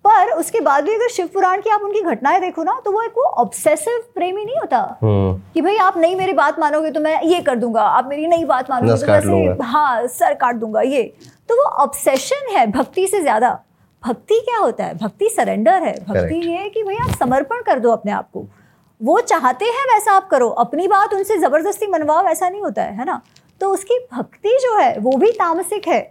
[0.04, 3.02] पर उसके बाद भी अगर शिव पुराण की आप उनकी घटनाएँ देखो ना तो वो
[3.02, 7.00] एक वो ऑब्सेसिव प्रेमी नहीं होता। हम्म। कि भाई आप नहीं मेरी बात मानोगे तो
[7.00, 10.80] मैं ये कर दूँगा आप मेरी नहीं बात मानोगे तो लूँगा। हाँ। सर काट दूँगा
[10.82, 11.02] ये।
[11.48, 13.58] तो वो ऑब्सेशन है भक्ति से ज़्यादा।
[14.04, 14.94] भक्ति क्या होता है?
[14.94, 18.46] भक्ति सरेंडर है। भक्ति ये है कि भाई आप समर्पण कर दो अपने आप को।
[19.00, 22.96] वो चाहते हैं वैसा आप करो। अपनी बात उनसे ज़बरदस्ती मनवाओ ऐसा नहीं होता है
[22.98, 23.20] है ना?
[23.60, 26.02] तो उसकी भक्ति जो है वो भी तामसिक है।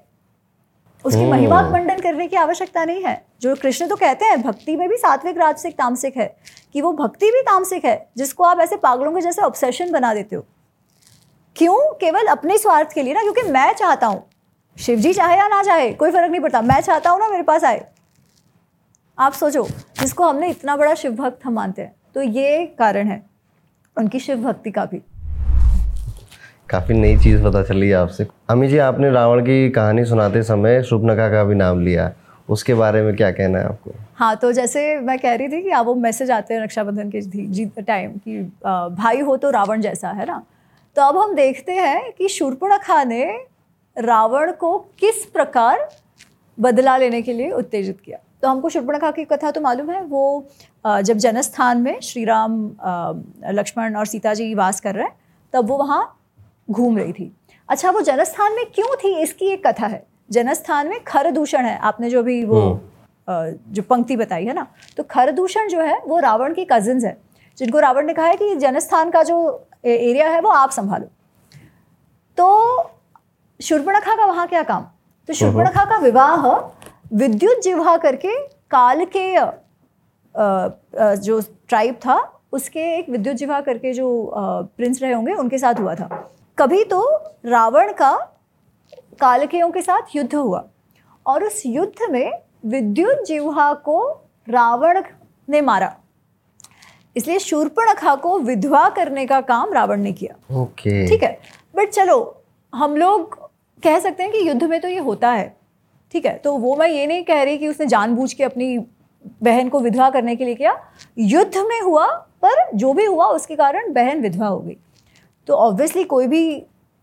[1.06, 4.88] उसकी। महिमा मंडन करने की आवश्यकता नहीं है। जो कृष्ण तो कहते हैं भक्ति में
[4.90, 6.36] भी सात्विक राजसिक तामसिक है
[6.74, 10.36] कि वो भक्ति भी तामसिक है जिसको आप ऐसे पागलों के जैसे ऑब्सेशन बना देते
[10.36, 10.46] हो।
[11.56, 11.78] क्यों?
[11.94, 14.24] केवल अपने स्वार्थ के लिए ना क्योंकि मैं चाहता हूँ।
[14.78, 17.44] शिव जी चाहे या ना चाहे कोई फ़र्क नहीं पड़ता। मैं चाहता हूँ ना मेरे
[17.44, 17.86] पास आए।
[19.18, 19.68] आप सोचो
[20.00, 23.22] जिसको हमने इतना बड़ा शिव भक्त हम मानते हैं तो ये कारण है
[23.98, 25.02] उनकी शिव भक्ति का भी।
[26.70, 31.30] काफ़ी नई चीज़ पता चली आपसे। अमी जी आपने रावण की कहानी सुनाते समय शुभनखा
[31.30, 32.12] का भी नाम लिया।
[32.50, 33.92] उसके बारे में क्या कहना है आपको?
[34.16, 37.22] हाँ तो जैसे मैं कह रही थी कि आप वो मैसेज आते हैं रक्षाबंधन के
[37.22, 38.40] जी- जी टाइम कि
[38.98, 40.44] भाई हो तो रावण जैसा है ना?
[40.96, 43.24] तो अब हम देखते हैं कि शूर्पणखा ने
[43.98, 45.90] रावण को किस प्रकार
[46.58, 48.18] बदला लेने के लिए उत्तेजित किया?
[48.42, 50.46] तो हमको शूर्पणखा की कथा तो मालूम है वो
[50.86, 52.56] जब जनस्थान में श्री राम
[53.50, 55.16] लक्ष्मण और सीता जी वास कर रहे हैं
[55.54, 56.02] तब वो वहाँ
[56.72, 57.32] घूम रही थी।
[57.70, 59.16] अच्छा वो जनस्थान में क्यों थी?
[59.22, 63.82] इसकी एक कथा है। जनस्थान में खर दूषण है। आपने जो भी वो हम्म। जो
[63.82, 64.66] पंक्ति बताई है ना
[64.98, 67.18] तो खर दूषण जो है वो रावण की कजिन्स है
[67.58, 71.08] जिनको रावण ने कहा है कि जनस्थान का जो एरिया है वो आप संभालो।
[72.38, 72.90] तो
[73.64, 74.86] शूर्पणखा का वहाँ क्या काम?
[75.30, 76.48] तो शूर्पणखा का विवाह
[77.14, 78.36] विद्युत जिह्वा करके
[78.72, 79.36] काल के
[81.18, 82.18] जो ट्राइब था
[82.54, 84.08] उसके एक विद्युत जिह्वा करके जो
[84.78, 86.08] प्रिंस रहे होंगे उनके साथ हुआ था।
[86.58, 87.02] कभी तो
[87.46, 88.12] रावण का
[89.22, 90.64] कालकेयों के साथ युद्ध हुआ।
[91.26, 92.32] और उस युद्ध में
[92.66, 94.00] विद्युत जिह्वा को
[94.48, 95.02] रावण
[95.48, 95.96] ने मारा।
[97.16, 101.10] इसलिए शूर्पणखा को विधवा करने का काम रावण ने किया। ओके। okay.
[101.12, 101.38] ठीक है?
[101.76, 103.42] बट चलो हम लोग
[103.84, 105.56] कह सकते हैं कि युद्ध में तो ये होता है
[106.14, 106.36] ठीक है?
[106.36, 108.78] तो वो मैं ये नहीं कह रही कि उसने जानबूझ के अपनी
[109.44, 110.76] बहन को विधवा करने के लिए किया।
[111.20, 112.06] युद्ध में हुआ
[112.44, 114.78] पर जो भी हुआ उसके कारण बहन विधवा हो गई।
[115.48, 116.44] तो ऑब्वियसली कोई भी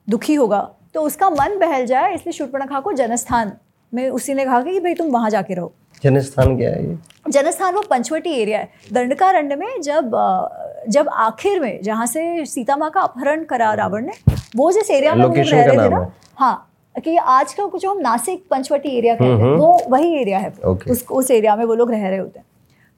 [0.08, 0.60] दुखी होगा
[0.94, 3.52] तो उसका मन बहल जाए इसलिए शूर्पणखा को जनस्थान
[3.92, 6.96] में उसी ने कहा कि भाई तुम वहाँ जाके रहो। जनस्थान क्या है ये?
[7.28, 10.10] जनस्थान वो पंचवटी एरिया है। दंडकारण्य में जब
[10.88, 14.12] जब आखिर में जहाँ से सीता माँ का अपहरण करा रावण ने
[14.56, 18.44] वो जिस एरिया में रह रहे थे ना हाँ कि आज का कुछ हम नासिक
[18.50, 20.90] पंचवटी एरिया कहते हैं वो वही एरिया है। Okay.
[20.90, 22.46] उस उस एरिया में वो लोग रह रहे होते हैं।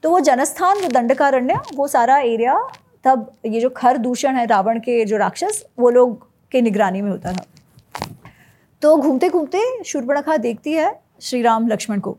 [0.05, 2.57] तो वो जनस्थान वो दंडकारण्य वो सारा एरिया
[3.05, 7.11] तब ये जो खर दूषण है रावण के जो राक्षस वो लोग के निगरानी में
[7.11, 7.45] होता था।
[8.83, 12.17] तो घूमते घूमते शूर्पणखा देखती है श्री राम लक्ष्मण को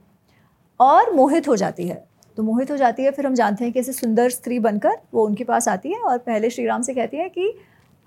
[0.80, 2.04] और मोहित हो जाती है।
[2.38, 5.26] तो मोहित हो जाती है फिर हम जानते हैं कि ऐसे सुंदर स्त्री बनकर वो
[5.26, 7.54] उनके पास आती है और पहले श्री राम से कहती है कि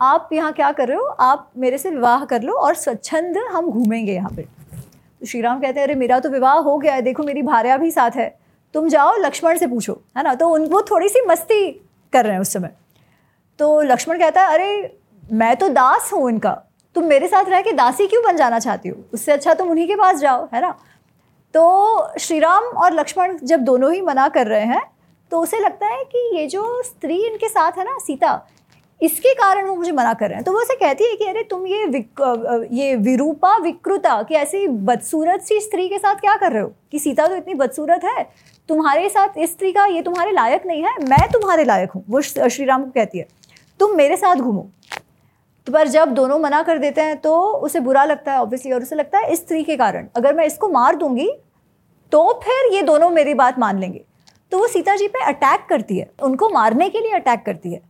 [0.00, 1.04] आप यहाँ क्या कर रहे हो?
[1.04, 4.42] आप मेरे से विवाह कर लो और स्वच्छंद हम घूमेंगे यहाँ पे।
[5.20, 7.76] तो श्री राम कहते हैं, अरे, मेरा तो विवाह हो गया है। देखो, मेरी भार्या
[7.76, 8.38] भी साथ है।
[8.74, 10.34] तुम जाओ, लक्ष्मण से पूछो, है ना?
[10.34, 12.70] तो उन वो थोड़ी सी मस्ती कर रहे हैं उस समय।
[13.58, 14.98] तो लक्ष्मण कहता है, अरे,
[15.32, 16.62] मैं तो दास हूँ इनका।
[16.94, 18.96] तुम मेरे साथ रह के दासी क्यों बन जाना चाहती हो?
[19.14, 20.74] उससे अच्छा तुम उन्हीं के पास जाओ, है ना?
[21.54, 24.82] तो श्री राम और लक्ष्मण जब दोनों ही मना कर रहे हैं
[25.30, 28.46] तो उसे लगता है कि ये जो स्त्री इनके साथ है ना, सीता
[29.00, 31.42] इसके कारण वो मुझे मना कर रहे हैं। तो वो उसे कहती है कि अरे
[31.44, 36.52] तुम ये विक, ये विरूपा विकृता कि ऐसी बदसूरत सी स्त्री के साथ क्या कर
[36.52, 36.72] रहे हो?
[36.92, 38.26] कि सीता तो इतनी बदसूरत है
[38.68, 42.20] तुम्हारे साथ इस स्त्री का ये तुम्हारे लायक नहीं है मैं तुम्हारे लायक हूँ। वो
[42.20, 43.26] श्री राम को कहती है
[43.80, 44.68] तुम मेरे साथ घूमो।
[45.66, 48.82] तो पर जब दोनों मना कर देते हैं तो उसे बुरा लगता है ऑब्वियसली और
[48.82, 51.30] उसे लगता है इस स्त्री के कारण। अगर मैं इसको मार दूँगी
[52.12, 54.04] तो फिर ये दोनों मेरी बात मान लेंगे।
[54.52, 57.80] तो वो सीता जी पे अटैक करती है। उनको मारने के लिए अटैक करती है।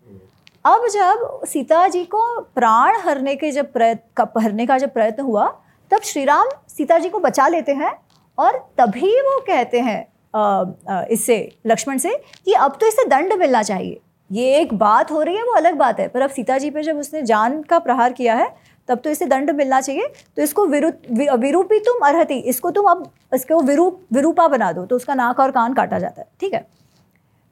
[0.66, 2.20] अब जब सीता जी को
[2.54, 5.46] प्राण हरने के जब प्रयत्न हरने का जब प्रयत्न हुआ,
[5.90, 7.92] तब श्री राम सीता जी को बचा लेते हैं
[8.38, 14.00] और तभी वो कहते हैं इससे, लक्ष्मण से कि अब तो इसे दंड मिलना चाहिए।
[14.30, 16.82] ये एक बात हो रही है, वो अलग बात है, पर अब सीता जी पे
[16.82, 18.48] जब उसने जान का प्रहार किया है,
[18.88, 20.90] तब तो इसे दंड मिलना चाहिए। तो इसको विरु
[21.36, 25.50] विरूपी तुम अरहती, इसको तुम अब, इसको विरूप, विरूपा बना दो तो उसका नाक और
[25.50, 26.66] कान काटा जाता है, ठीक है?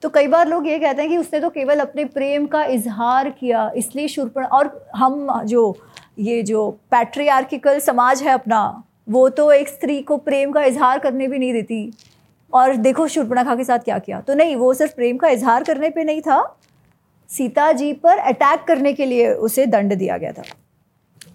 [0.03, 3.29] तो कई बार लोग ये कहते हैं कि उसने तो केवल अपने प्रेम का इजहार
[3.31, 5.77] किया, इसलिए शूर्पण और हम जो,
[6.19, 11.29] ये जो पैट्रियार्किकल समाज है अपना, वो तो एक स्त्री को प्रेम का इजहार करने
[11.29, 11.93] भी नहीं देती।
[12.53, 15.91] और देखो शूर्पणखा के साथ क्या किया। तो नहीं, वो सिर्फ़ प्रेम का इजहार करने
[15.91, 16.43] पे नहीं था,
[17.31, 20.43] सीता जी पर अटैक करने के लिए उसे दंड दिया गया था।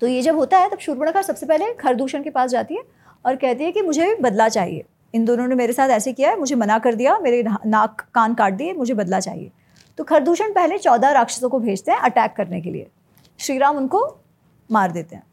[0.02, 2.84] तो ये जब होता है, तब शूर्पणखा सबसे पहले खरदूषण के पास जाती है
[3.26, 6.39] और कहती है कि मुझे बदला चाहिए। इन दोनों ने मेरे साथ ऐसे किया है,
[6.39, 9.52] मुझे मना कर दिया, मेरे नाक, कान काट दिए, मुझे बदला चाहिए।
[9.98, 12.88] तो खरदूषण पहले चौदह राक्षसों को भेजते हैं अटैक करने के लिए।
[13.39, 14.22] श्री राम उनको
[14.72, 15.24] मार देते हैं।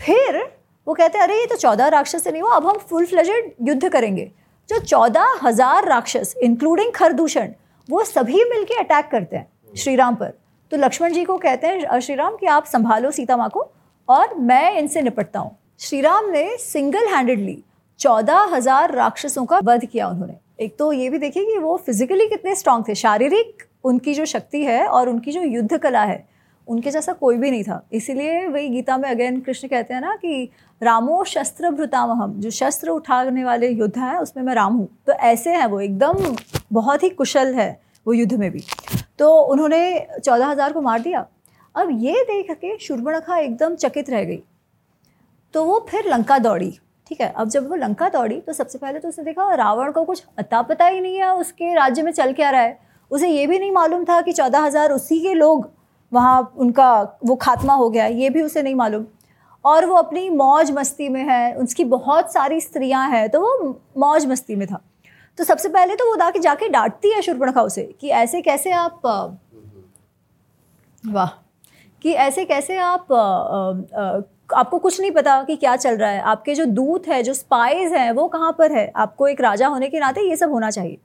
[0.00, 0.52] फिर
[0.86, 3.54] वो कहते हैं, अरे, ये तो चौदह राक्षस से नहीं हुआ, अब हम फुल फ्लजेड
[3.62, 4.30] युद्ध करेंगे।
[4.68, 7.52] जो चौदह हज़ार राक्षस इंक्लूडिंग खरदूषण,
[7.88, 10.32] वो सभी मिलके अटैक करते हैं श्री राम पर।
[10.72, 13.70] तो लक्ष्मण जी को कहते हैं श्री राम कि आप संभालो सीता माँ को
[14.08, 17.64] और मैं इनसे निपटता हूँ। श्री राम ने सिंगल हैंडेडली
[18.00, 22.26] चौदह हज़ार राक्षसों का वध किया उन्होंने। एक तो ये भी देखिए कि वो फिजिकली
[22.28, 26.26] कितने स्ट्रांग थे। शारीरिक उनकी जो शक्ति है और उनकी जो युद्ध कला है,
[26.68, 30.14] उनके जैसा कोई भी नहीं था। इसीलिए वही गीता में अगेन कृष्ण कहते हैं ना
[30.16, 35.12] कि रामो शस्त्र भ्रुतामहम जो शस्त्र उठाने वाले योद्धा हैं, उसमें मैं राम हूँ। तो
[35.12, 36.36] ऐसे हैं वो, एकदम
[36.72, 37.70] बहुत ही कुशल है
[38.06, 38.62] वो युद्ध में भी।
[39.18, 41.26] तो उन्होंने चौदह हज़ार को मार दिया।
[41.74, 44.42] अब ये देख के शूर्पणखा एकदम चकित रह गई।
[45.54, 46.78] तो वो फिर लंका दौड़ी।
[47.08, 47.32] ठीक है?
[47.32, 50.62] अब जब वो लंका दौड़ी तो सबसे पहले तो उसने देखा रावण को कुछ अता
[50.64, 52.78] पता ही नहीं है उसके राज्य में चल क्या रहा है।
[53.10, 55.70] उसे ये भी नहीं मालूम था कि चौदह हज़ार उसी के लोग
[56.12, 56.90] वहाँ उनका
[57.24, 59.06] वो खात्मा हो गया ये भी उसे नहीं मालूम।
[59.64, 64.26] और वो अपनी मौज मस्ती में है उसकी बहुत सारी स्त्रियाँ हैं तो वो मौज
[64.26, 64.80] मस्ती में था।
[65.38, 69.00] तो सबसे पहले तो वो जाके जाके डांटती है शूर्पणखा उसे कि ऐसे कैसे आप
[71.04, 71.28] वाह
[72.04, 74.20] कि ऐसे कैसे आप आ, आ, आ,
[74.54, 77.92] आपको कुछ नहीं पता कि क्या चल रहा है। आपके जो दूत है, जो स्पाइज
[77.92, 78.92] हैं, वो कहाँ पर है?
[78.96, 80.98] आपको एक राजा होने के नाते ये सब होना चाहिए।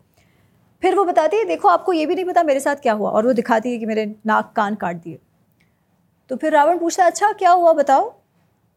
[0.81, 3.25] फिर वो बताती है, देखो, आपको ये भी नहीं पता मेरे साथ क्या हुआ। और
[3.25, 5.19] वो दिखाती है कि मेरे नाक कान काट दिए।
[6.29, 8.13] तो फिर रावण पूछता अच्छा क्या हुआ बताओ?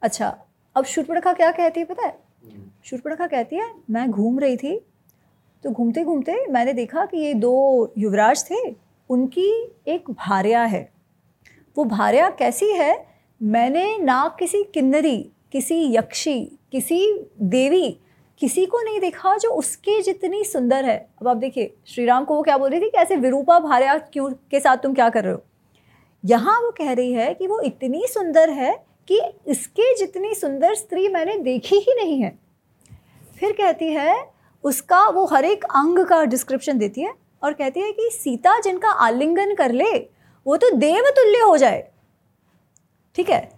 [0.03, 0.39] अच्छा
[0.77, 2.19] अब शूर्पणखा क्या कहती है पता है?
[2.85, 4.87] शूर्पणखा कहती है, मैं घूम रही थी।
[5.65, 8.77] तो घूमते घूमते मैंने देखा कि ये दो युवराज थे,
[9.11, 10.93] उनकी एक भार्या है।
[11.77, 13.16] वो भार्या कैसी है?
[13.43, 17.99] मैंने ना किसी किन्नरी, किसी यक्षी, किसी देवी,
[18.39, 22.35] किसी को नहीं देखा जो उसके जितनी सुंदर है। अब आप देखिए श्री राम को
[22.35, 25.25] वो क्या बोल रही थी कि ऐसे विरूपा भार्या क्यों, के साथ तुम क्या कर
[25.25, 25.43] रहे हो?
[26.25, 31.09] यहाँ वो कह रही है कि वो इतनी सुंदर है कि इसके जितनी सुंदर स्त्री
[31.09, 32.39] मैंने देखी ही नहीं है।
[33.41, 34.29] फिर कहती है,
[34.65, 38.89] उसका वो हर एक अंग का डिस्क्रिप्शन देती है और कहती है कि सीता जिनका
[38.89, 39.99] आलिंगन कर ले,
[40.47, 41.91] वो तो देवतुल्य हो जाए।
[43.17, 43.49] ठीक है?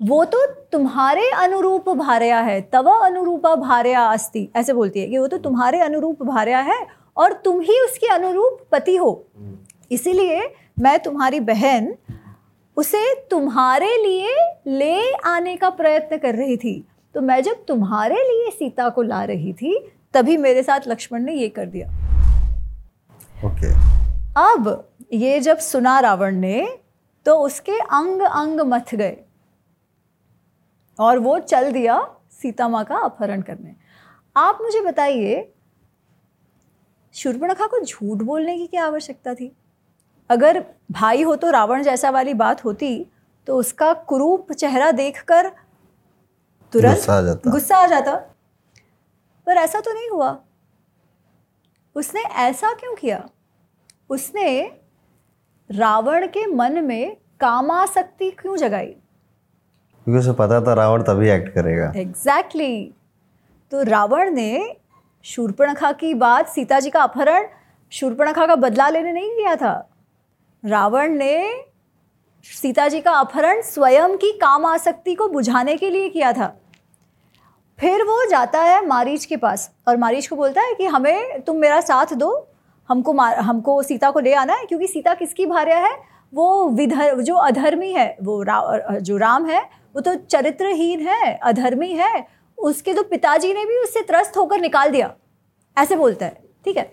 [0.00, 5.26] वो तो तुम्हारे अनुरूप भार्या है तव अनुरूपा भार्या अस्ति ऐसे बोलती है कि वो
[5.26, 6.86] तो तुम्हारे अनुरूप भार्या है
[7.16, 9.26] और तुम ही उसके अनुरूप पति हो।
[9.90, 11.94] इसीलिए मैं तुम्हारी बहन
[12.76, 14.34] उसे तुम्हारे लिए
[14.68, 16.84] ले आने का प्रयत्न कर रही थी।
[17.14, 19.78] तो मैं जब तुम्हारे लिए सीता को ला रही थी
[20.14, 21.88] तभी मेरे साथ लक्ष्मण ने ये कर दिया।
[23.44, 23.74] ओके। okay.
[24.36, 26.66] अब ये जब सुना रावण ने
[27.26, 29.16] तो उसके अंग अंग मथ गए।
[30.98, 33.74] और वो चल दिया सीता माँ का अपहरण करने।
[34.36, 35.52] आप मुझे बताइए
[37.14, 39.56] शूर्पणखा को झूठ बोलने की क्या आवश्यकता थी?
[40.30, 43.06] अगर भाई हो तो रावण जैसा वाली बात होती
[43.46, 45.48] तो उसका कुरूप चेहरा देखकर
[46.72, 48.16] तुरंत गुस्सा आ जाता। गुस्सा आ जाता।
[49.46, 50.38] पर ऐसा तो नहीं हुआ।
[51.96, 53.28] उसने ऐसा क्यों किया?
[54.10, 54.80] उसने
[55.70, 58.86] रावण के मन में कामासक्ति क्यों जगाई?
[58.86, 63.70] क्योंकि उसे पता था रावण तभी एक्ट करेगा। Exactly exactly.
[63.70, 64.76] तो रावण ने
[65.24, 67.46] शूर्पणखा की बात सीता जी का अपहरण
[67.90, 69.90] शूर्पणखा का बदला लेने नहीं किया था।
[70.64, 71.64] रावण ने
[72.44, 76.60] सीता जी का अपहरण स्वयं की काम आसक्ति को बुझाने के लिए किया था।
[77.80, 81.56] फिर वो जाता है मारीच के पास और मारीच को बोलता है कि हमें तुम
[81.56, 82.48] मेरा साथ दो
[82.88, 85.96] हमको मार हमको सीता को ले आना है क्योंकि सीता किसकी भार्या है?
[86.32, 89.60] वो विधर जो अधर्मी है वो रा, जो राम है
[89.94, 92.26] वो तो चरित्रहीन है अधर्मी है।
[92.58, 95.12] उसके तो पिताजी ने भी उससे त्रस्त होकर निकाल दिया।
[95.76, 96.90] ऐसे बोलता है ठीक है?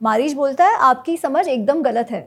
[0.00, 2.20] मारीच बोलता है आपकी समझ एकदम गलत है।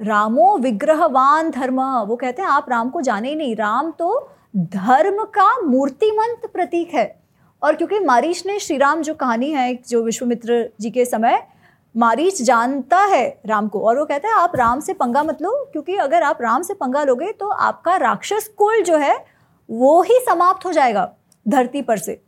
[0.00, 5.22] रामो विग्रहवान धर्म वो कहते हैं आप राम को जाने ही नहीं। राम तो धर्म
[5.24, 7.20] का मूर्तिमंत प्रतीक है।
[7.62, 11.42] और क्योंकि मारीच ने श्री राम जो कहानी है जो विश्वमित्र जी के समय
[11.94, 15.50] मारीच जानता है राम को। और वो कहता है, आप राम से पंगा मत लो,
[15.72, 19.16] क्योंकि अगर आप राम से पंगा लोगे तो आपका राक्षस कुल जो है,
[19.68, 21.10] वो ही समाप्त हो जाएगा
[21.46, 22.20] धरती पर से।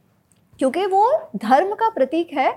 [0.59, 2.51] क्योंकि वो धर्म का प्रतीक है,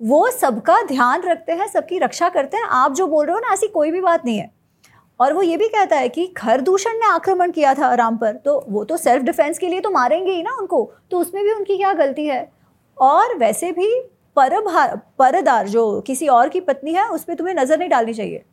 [0.00, 3.52] वो सबका ध्यान रखते हैं, सबकी रक्षा करते हैं। आप जो बोल रहे हो ना,
[3.52, 4.50] ऐसी कोई भी बात नहीं है।
[5.20, 8.64] और वो ये भी कहता है कि खरदूषण ने आक्रमण किया था राम पर तो
[8.68, 11.76] वो तो सेल्फ डिफेंस के लिए तो मारेंगे ही ना उनको तो उसमें भी उनकी
[11.76, 12.50] क्या गलती है?
[12.98, 13.88] और वैसे भी
[14.36, 14.60] पर
[15.18, 18.44] परदार जो किसी और की पत्नी है उस पर तुम्हें नज़र नहीं डालनी चाहिए।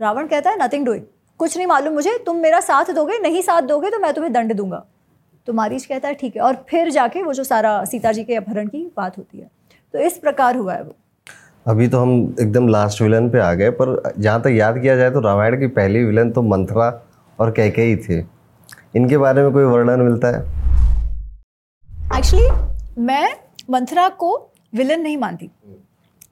[0.00, 1.04] रावण कहता है नथिंग डूइंग
[1.40, 4.54] कुछ नहीं मालूम मुझे तुम मेरा साथ दोगे नहीं साथ दोगे तो मैं तुम्हें दंड
[4.54, 4.84] दूँगा।
[5.48, 8.34] तो मारीच कहता है ठीक है। और फिर जाके वो जो सारा सीता जी के
[8.34, 9.50] अपहरण की बात होती है।
[9.94, 10.94] तो इस प्रकार हुआ है वो।
[11.66, 15.10] अभी तो हम एकदम लास्ट विलन पे आ गए पर जहाँ तक याद किया जाए
[15.10, 16.88] तो रामायण की पहली विलन तो मंथरा
[17.38, 18.18] और कैके थे।
[18.96, 20.42] इनके बारे में कोई वर्णन मिलता है?
[22.18, 23.28] एक्चुअली मैं
[23.70, 24.32] मंथरा को
[24.74, 25.50] विलन नहीं मानती।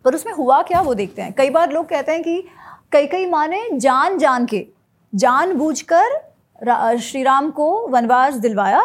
[0.04, 2.44] पर उसमें हुआ क्या वो देखते हैं। कई बार लोग कहते हैं कि
[2.92, 4.66] कई कई माँ ने जान जान के
[5.12, 8.82] जान बूझ कर श्री राम को वनवास दिलवाया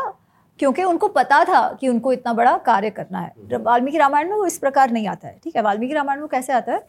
[0.59, 4.45] क्योंकि उनको पता था कि उनको इतना बड़ा कार्य करना है। वाल्मीकि रामायण में वो
[4.45, 5.61] इस प्रकार नहीं आता है ठीक है?
[5.61, 6.79] वाल्मीकि रामायण में कैसे आता है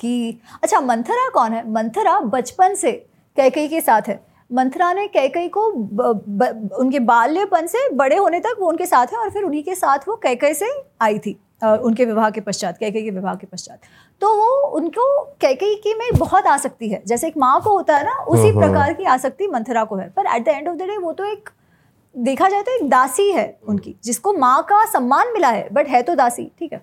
[0.00, 1.70] कि अच्छा मंथरा कौन है?
[1.70, 2.92] मंथरा बचपन से
[3.36, 4.20] कैकई के साथ है।
[4.50, 9.06] मंथरा ने कैकई को ब, ब, उनके बाल्यपन से बड़े होने तक वो उनके साथ
[9.06, 10.70] है और फिर उन्हीं के साथ वो कैकई से
[11.00, 13.78] आई थी। उनके विवाह के पश्चात कैकई के विवाह के पश्चात।
[14.22, 18.04] तो वो उनको कैकई की में बहुत आसक्ति है। जैसे एक माँ को होता है
[18.04, 20.96] ना उसी। प्रकार की आसक्ति मंथरा को है। पर at the end of the day
[20.96, 21.50] वो तो एक
[22.14, 26.02] देखा जाए तो एक दासी है उनकी जिसको माँ का सम्मान मिला है बट है
[26.02, 26.80] तो दासी ठीक है।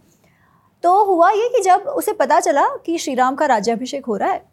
[0.84, 4.32] तो हुआ ये कि जब उसे पता चला कि श्री राम का राज्याभिषेक हो रहा
[4.32, 4.44] है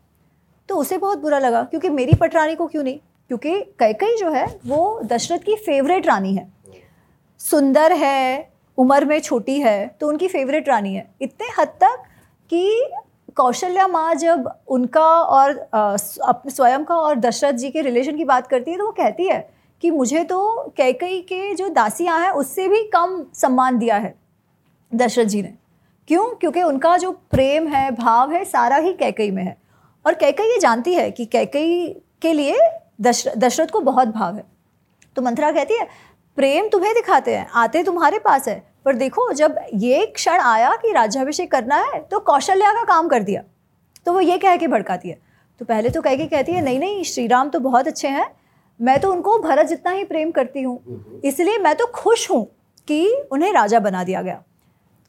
[0.68, 2.98] तो उसे बहुत बुरा लगा क्योंकि मेरी पटरानी को क्यों नहीं?
[3.30, 6.50] क्योंकि कैकई जो है वो दशरथ की फेवरेट रानी है।
[7.40, 8.51] सुंदर है
[8.82, 12.02] उम्र में छोटी है तो उनकी फेवरेट रानी है। इतने हद तक
[12.50, 12.90] कि
[13.36, 18.46] कौशल्या माँ जब उनका और अपने स्वयं का और दशरथ जी के रिलेशन की बात
[18.46, 19.48] करती है तो वो कहती है
[19.82, 24.14] कि मुझे तो कैकई के जो दासियाँ हैं, उससे भी कम सम्मान दिया है
[24.92, 25.52] दशरथ जी ने।
[26.08, 26.24] क्यों?
[26.30, 29.56] क्योंकि उनका जो प्रेम है, भाव है, सारा ही कैकई में है।
[30.04, 31.86] और कैकई ये जानती है कि कैकई
[32.22, 32.56] के लिए
[33.00, 34.44] दशरथ दशरथ को बहुत भाव है।
[35.16, 35.88] तो मंथरा कहती है,
[36.38, 40.92] प्रेम तुम्हें दिखाते हैं, आते तुम्हारे पास है पर देखो जब ये क्षण आया कि
[40.92, 43.42] राज्याभिषेक करना है तो कौशल्या का काम कर दिया।
[44.06, 45.18] तो वो ये कह के भड़काती है।
[45.60, 48.26] तो पहले तो कह के कहती है नहीं नहीं श्री राम तो बहुत अच्छे हैं।
[48.80, 52.44] मैं तो उनको भरत जितना ही प्रेम करती हूँ। इसलिए मैं तो खुश हूँ
[52.88, 54.42] कि उन्हें राजा बना दिया गया।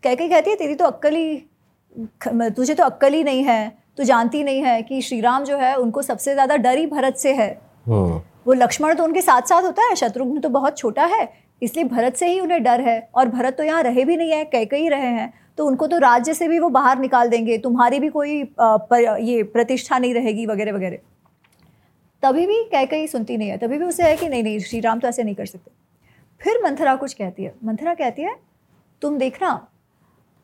[0.03, 4.03] कह के कहती है तेरी तो अक्ल ही तुझे तो अक्ल ही नहीं है। तू
[4.03, 7.33] जानती नहीं है कि श्री राम जो है उनको सबसे ज़्यादा डर ही भरत से
[7.33, 7.49] है।
[7.87, 11.23] हाँ। वो लक्ष्मण तो उनके साथ साथ होता है शत्रुघ्न तो बहुत छोटा है।
[11.61, 14.43] इसलिए भरत से ही उन्हें डर है। और भरत तो यहाँ रहे भी नहीं है
[14.45, 17.99] कह ही रहे हैं। तो उनको तो राज्य से भी वो बाहर निकाल देंगे। तुम्हारी
[17.99, 20.97] भी कोई ये प्रतिष्ठा नहीं रहेगी वगैरह वगैरह।
[22.23, 24.79] तभी भी कह कहीं सुनती नहीं है। तभी भी उसे है कि नहीं नहीं, श्री
[24.79, 25.71] राम तो ऐसे नहीं कर सकते।
[26.41, 28.35] फिर मंथरा कुछ कहती है। मंथरा कहती है,
[29.01, 29.67] तुम देखना,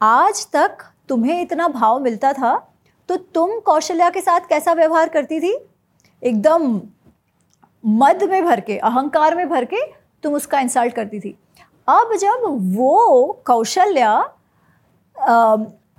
[0.02, 2.58] आज तक तुम्हें इतना भाव मिलता था
[3.10, 5.54] तो तुम कौशल्या के साथ कैसा व्यवहार करती थी?
[6.24, 6.82] एकदम
[7.84, 9.78] मद में भर के, अहंकार में भर के
[10.24, 11.38] तुम उसका इंसल्ट करती थी।
[11.88, 12.44] अब जब
[12.76, 14.18] वो कौशल्या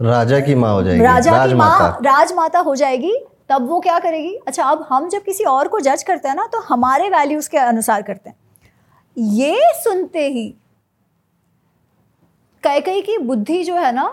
[0.02, 3.14] राजा की माँ हो जाएगी राजा राज की माँ राजमाता। हो जाएगी
[3.50, 4.34] तब वो क्या करेगी?
[4.46, 7.58] अच्छा अब हम जब किसी और को जज करते हैं ना तो हमारे वैल्यूज़ के
[7.58, 8.36] अनुसार करते हैं।
[9.16, 10.54] ये सुनते ही
[12.62, 14.04] कई कई की बुद्धि जो है ना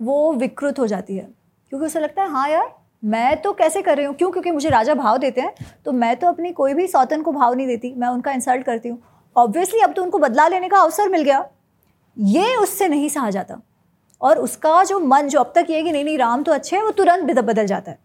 [0.00, 1.28] वो विकृत हो जाती है।
[1.72, 4.14] क्योंकि उसे लगता है हाँ यार मैं तो कैसे कर रही हूँ?
[4.14, 4.30] क्यों?
[4.30, 7.54] क्योंकि मुझे राजा भाव देते हैं तो मैं तो अपनी कोई भी सौतन को भाव
[7.54, 8.98] नहीं देती मैं उनका इंसल्ट करती हूँ।
[9.38, 11.48] ऑब्वियसली अब तो उनको बदला लेने का अवसर मिल गया।
[12.16, 13.60] ये उससे नहीं सहा जाता।
[14.20, 16.82] और उसका जो मन जो अब तक ये कि नहीं नहीं राम तो अच्छे हैं
[16.82, 17.98] वो तुरंत बदल जाता है।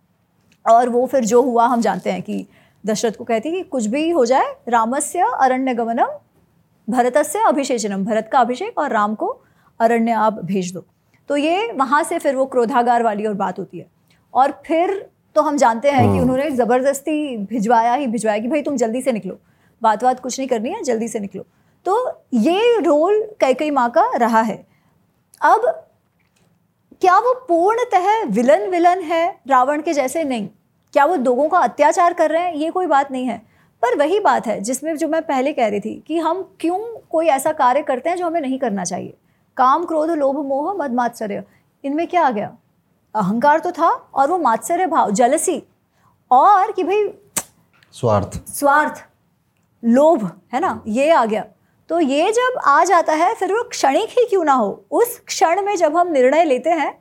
[0.65, 2.45] और वो फिर जो हुआ हम जानते हैं कि
[2.83, 6.11] दशरथ को कहती कि कुछ भी हो जाए रामस्य अरण्य गमनम
[6.87, 9.27] भरतस्य अभिषेचनम भरत का अभिषेक और राम को
[9.79, 10.85] अरण्य आप भेज दो।
[11.29, 13.85] तो ये वहाँ से फिर वो क्रोधागार वाली और बात होती है।
[14.33, 14.93] और फिर
[15.35, 19.01] तो हम जानते हैं कि हम्म। उन्होंने ज़बरदस्ती भिजवाया ही भिजवाया कि भाई तुम जल्दी
[19.01, 19.39] से निकलो।
[19.83, 21.43] बात बात कुछ नहीं करनी है जल्दी से निकलो।
[21.85, 24.55] तो ये रोल कई कई माँ का रहा है।
[25.41, 25.65] अब
[27.01, 30.23] क्या वो पूर्णतः विलन विलन है रावण के जैसे?
[30.23, 30.47] नहीं।
[30.93, 32.53] क्या वो लोगों का अत्याचार कर रहे हैं?
[32.53, 33.37] ये कोई बात नहीं है।
[33.81, 37.27] पर वही बात है जिसमें जो मैं पहले कह रही थी कि हम क्यों कोई
[37.27, 39.13] ऐसा कार्य करते हैं जो हमें नहीं करना चाहिए?
[39.57, 41.43] काम क्रोध लोभ मोह मद मात्सर्य
[41.83, 42.55] इनमें क्या आ गया?
[43.15, 45.61] अहंकार तो था और वो मात्सर्य भाव जलसी
[46.31, 47.07] और कि भाई
[47.93, 49.05] स्वार्थ। स्वार्थ।
[49.83, 50.81] लोभ है ना?
[50.87, 51.43] ये आ गया।
[51.89, 54.85] तो ये जब आ जाता है फिर वो क्षणिक ही क्यों ना हो?
[54.91, 56.93] उस क्षण में जब हम निर्णय लेते हैं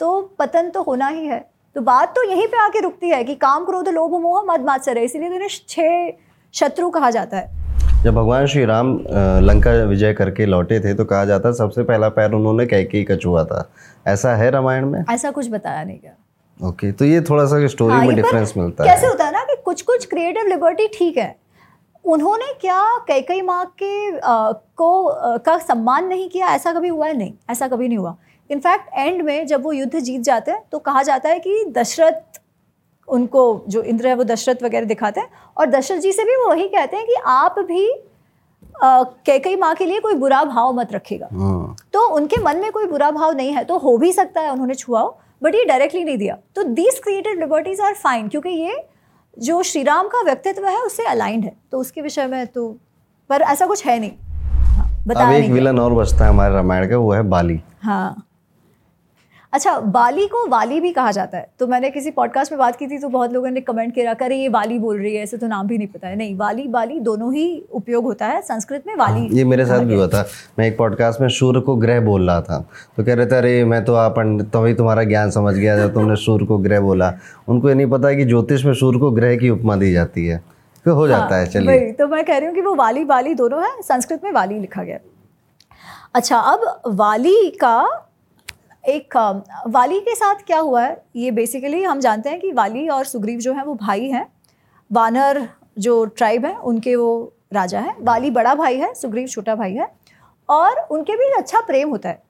[0.00, 1.38] तो पतन तो होना ही है।
[1.76, 5.00] तो बात तो यहीं पे आके रुकती है कि काम क्रोध लोभ मोह मद मात्सर्य
[5.00, 6.12] इसीलिए तो इन्हें छह
[6.54, 8.92] शत्रु कहा जाता है। जब भगवान श्री राम
[9.42, 13.44] लंका विजय करके लौटे थे तो कहा जाता सबसे पहला पैर उन्होंने कैके का छुआ
[13.44, 13.68] था।
[14.06, 15.04] ऐसा है रामायण में?
[15.10, 16.12] ऐसा कुछ बताया नहीं गया।
[16.60, 19.32] ओके okay, तो ये थोड़ा सा स्टोरी हाँ, में डिफरेंस मिलता है। कैसे होता है
[19.32, 21.36] ना कि कुछ कुछ क्रिएटिव लिबर्टी ठीक है
[22.08, 26.46] उन्होंने क्या कई कई माँ के आ, को आ, का सम्मान नहीं किया?
[26.48, 27.16] ऐसा कभी हुआ है?
[27.16, 28.16] नहीं ऐसा कभी नहीं हुआ।
[28.50, 32.40] इनफैक्ट एंड में जब वो युद्ध जीत जाते हैं तो कहा जाता है कि दशरथ
[33.08, 36.48] उनको जो इंद्र है वो दशरथ वगैरह दिखाते हैं और दशरथ जी से भी वो
[36.48, 37.86] वही कहते हैं कि आप भी
[38.82, 42.86] कैकई माँ के लिए कोई बुरा भाव मत रखेगा हाँ। तो उनके मन में कोई
[42.86, 46.18] बुरा भाव नहीं है तो हो भी सकता है उन्होंने छुआओ बट ये डायरेक्टली नहीं
[46.18, 48.76] दिया। तो these created liberties are fine क्योंकि ये
[49.38, 52.68] जो श्री राम का व्यक्तित्व है उससे अलाइंड है। तो उसके विषय में तो
[53.30, 54.12] पर ऐसा कुछ है नहीं।
[54.68, 58.27] हाँ, अब एक विलन और बचता है हमारे रामायण का वो है बाली। हाँ।
[59.52, 62.86] अच्छा बाली को वाली भी कहा जाता है। तो मैंने किसी पॉडकास्ट में बात की
[62.86, 65.46] थी तो बहुत लोगों ने कमेंट किया करे ये वाली बोल रही है ऐसे तो
[65.46, 68.94] नाम भी नहीं पता है। नहीं वाली बाली दोनों ही उपयोग होता है संस्कृत में
[68.96, 70.26] वाली ये मेरे साथ भी हुआ था।
[70.58, 72.58] मैं एक पॉडकास्ट में सूर्य को ग्रह बोल रहा था।
[72.96, 74.18] तो कह रहे थे अरे मैं तो आप
[74.54, 77.12] तभी तुम्हारा ज्ञान समझ गया जब तुमने सूर्य को ग्रह बोला।
[77.48, 80.42] उनको ये नहीं पता कि ज्योतिष में सूर्य को ग्रह की उपमा दी जाती है।
[80.86, 83.34] तो हो जाता है हाँ, चलिए। तो मैं कह रही हूँ कि वो वाली बाली
[83.34, 84.98] दोनों है संस्कृत में वाली लिखा गया।
[86.14, 88.04] अच्छा अब वाली का
[88.88, 89.16] एक
[89.66, 91.02] वाली के साथ क्या हुआ है?
[91.16, 94.26] ये बेसिकली हम जानते हैं कि वाली और सुग्रीव जो है वो भाई हैं।
[94.90, 99.74] वानर जो ट्राइब है, उनके वो राजा है। वाली बड़ा भाई है, सुग्रीव छोटा भाई
[99.74, 99.88] है।
[100.48, 102.22] और उनके भी अच्छा प्रेम होता है।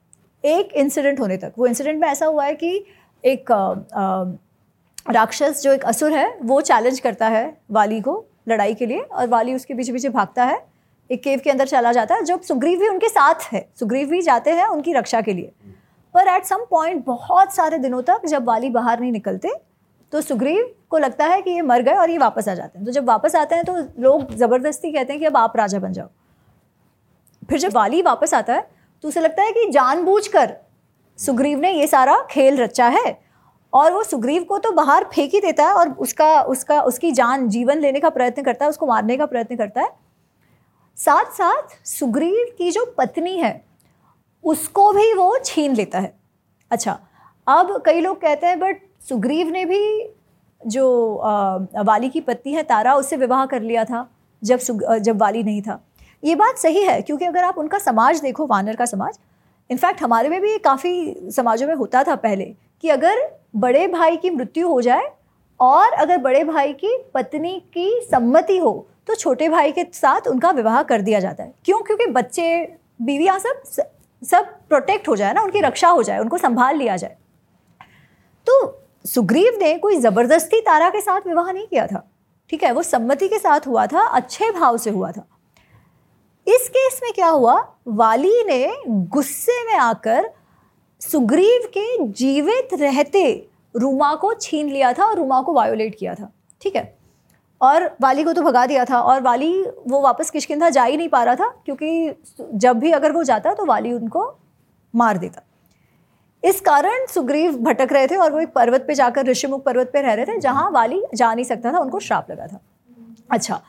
[0.43, 2.85] एक इंसिडेंट होने तक। वो इंसिडेंट में ऐसा हुआ है कि
[3.23, 3.51] एक
[5.09, 9.27] राक्षस जो एक असुर है, वो चैलेंज करता है वाली को लड़ाई के लिए और
[9.27, 10.61] वाली उसके पीछे पीछे भागता है।
[11.09, 14.21] एक केव के अंदर चला जाता है, जब सुग्रीव भी उनके साथ है। सुग्रीव भी
[14.21, 15.51] जाते हैं उनकी रक्षा के लिए।
[16.15, 19.53] पर एट सम पॉइंट बहुत सारे दिनों तक जब वाली बाहर नहीं निकलते
[20.13, 22.85] तो सुग्रीव को लगता है कि ये मर गए और ये वापस आ जाते हैं।
[22.85, 25.93] तो जब वापस आते हैं तो लोग ज़बरदस्ती कहते हैं कि अब आप राजा बन
[25.93, 26.07] जाओ।
[27.49, 28.67] फिर जब वाली वापस आता है
[29.03, 30.55] तो उसे लगता है कि जानबूझकर
[31.19, 33.19] सुग्रीव ने ये सारा खेल रचा है
[33.73, 37.47] और वो सुग्रीव को तो बाहर फेंक ही देता है और उसका उसका, उसकी जान,
[37.49, 39.89] जीवन लेने का प्रयत्न करता है, उसको मारने का प्रयत्न करता है।
[40.97, 43.51] साथ साथ सुग्रीव की जो पत्नी है
[44.43, 46.13] उसको भी वो छीन लेता है।
[46.71, 46.99] अच्छा
[47.47, 50.13] अब कई लोग कहते हैं बट सुग्रीव ने भी
[50.61, 54.09] जो आ, वाली की पत्नी है तारा उससे विवाह कर लिया था
[54.41, 55.79] जब सुग जब वाली नहीं था।
[56.23, 59.19] ये बात सही है क्योंकि अगर आप उनका समाज देखो वानर का समाज
[59.69, 62.45] इनफैक्ट हमारे में भी काफ़ी समाजों में होता था पहले
[62.81, 63.21] कि अगर
[63.55, 65.11] बड़े भाई की मृत्यु हो जाए
[65.59, 70.51] और अगर बड़े भाई की पत्नी की सम्मति हो तो छोटे भाई के साथ उनका
[70.51, 71.79] विवाह कर दिया जाता है। क्यों?
[71.79, 73.63] क्योंकि बच्चे बीवियाँ सब
[74.23, 77.17] सब प्रोटेक्ट हो जाए ना, उनकी रक्षा हो जाए, उनको संभाल लिया जाए।
[78.47, 82.09] तो सुग्रीव ने कोई ज़बरदस्ती तारा के साथ विवाह नहीं किया था,
[82.49, 82.71] ठीक है?
[82.71, 85.27] वो सम्मति के साथ हुआ था, अच्छे भाव से हुआ था।
[86.47, 87.75] इस केस में क्या हुआ?
[87.87, 90.29] वाली ने गुस्से में आकर
[91.01, 96.31] सुग्रीव के जीवित रहते रूमा को छीन लिया था और रूमा को वायोलेट किया था,
[96.61, 96.98] ठीक है?
[97.61, 101.09] और वाली को तो भगा दिया था और वाली वो वापस किशकिंधा जा ही नहीं
[101.09, 102.13] पा रहा था, क्योंकि
[102.55, 104.33] जब भी अगर वो जाता तो वाली उनको
[104.93, 105.41] मार देता।
[106.43, 110.01] इस कारण सुग्रीव भटक रहे थे और वो एक पर्वत पे जाकर, ऋषिमुख पर्वत पे
[110.01, 112.59] रह रहे थे, जहाँ वाली जा नहीं सकता था, उनको श्राप लगा था।
[113.31, 113.61] अच्छा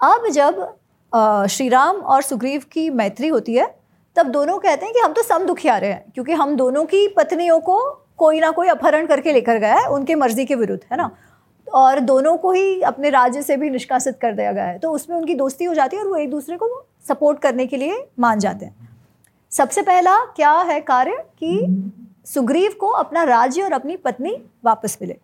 [0.00, 3.66] अब जब श्री राम और सुग्रीव की मैत्री होती है,
[4.16, 7.06] तब दोनों कहते हैं कि हम तो सम दुखिया रहे हैं, क्योंकि हम दोनों की
[7.08, 7.78] पत्नियों को
[8.18, 11.10] कोई ना कोई अपहरण करके लेकर गया है, उनके मर्ज़ी के विरुद्ध, है ना?
[11.74, 15.16] और दोनों को ही अपने राज्य से भी निष्कासित कर दिया गया है। तो उसमें
[15.16, 16.68] उनकी दोस्ती हो जाती है और वो एक दूसरे को
[17.08, 18.88] सपोर्ट करने के लिए मान जाते हैं।
[19.52, 21.24] सबसे पहला क्या है कार्य?
[21.38, 21.92] कि
[22.26, 25.16] सुग्रीव को अपना राज्य और अपनी पत्नी वापस मिले।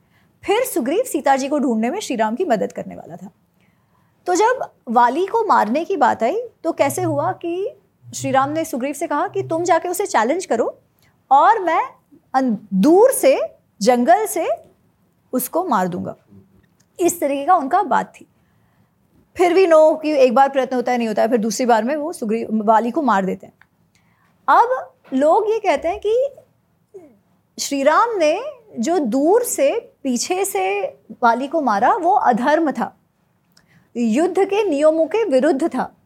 [0.42, 3.30] फिर सुग्रीव सीता जी को ढूँढने में श्री राम की मदद करने वाला था।
[4.26, 7.76] तो जब वाली को मारने की बात आई तो कैसे हुआ कि
[8.14, 10.66] श्री राम ने सुग्रीव से कहा कि तुम जाके उसे चैलेंज करो
[11.30, 11.82] और मैं
[12.74, 13.38] दूर से,
[13.80, 14.49] जंगल से
[15.35, 16.16] उसको मार दूँगा।
[17.01, 18.26] इस तरीके का उनका बात थी।
[19.37, 21.85] फिर भी नो कि एक बार प्रयत्न होता है नहीं होता है फिर दूसरी बार
[21.85, 23.55] में वो सुग्री वाली को मार देते हैं।
[24.49, 26.28] अब लोग ये कहते हैं कि
[27.59, 28.41] श्री राम ने
[28.78, 30.85] जो दूर से पीछे से
[31.22, 32.97] वाली को मारा वो अधर्म था।
[33.97, 35.97] युद्ध के नियमों के विरुद्ध था।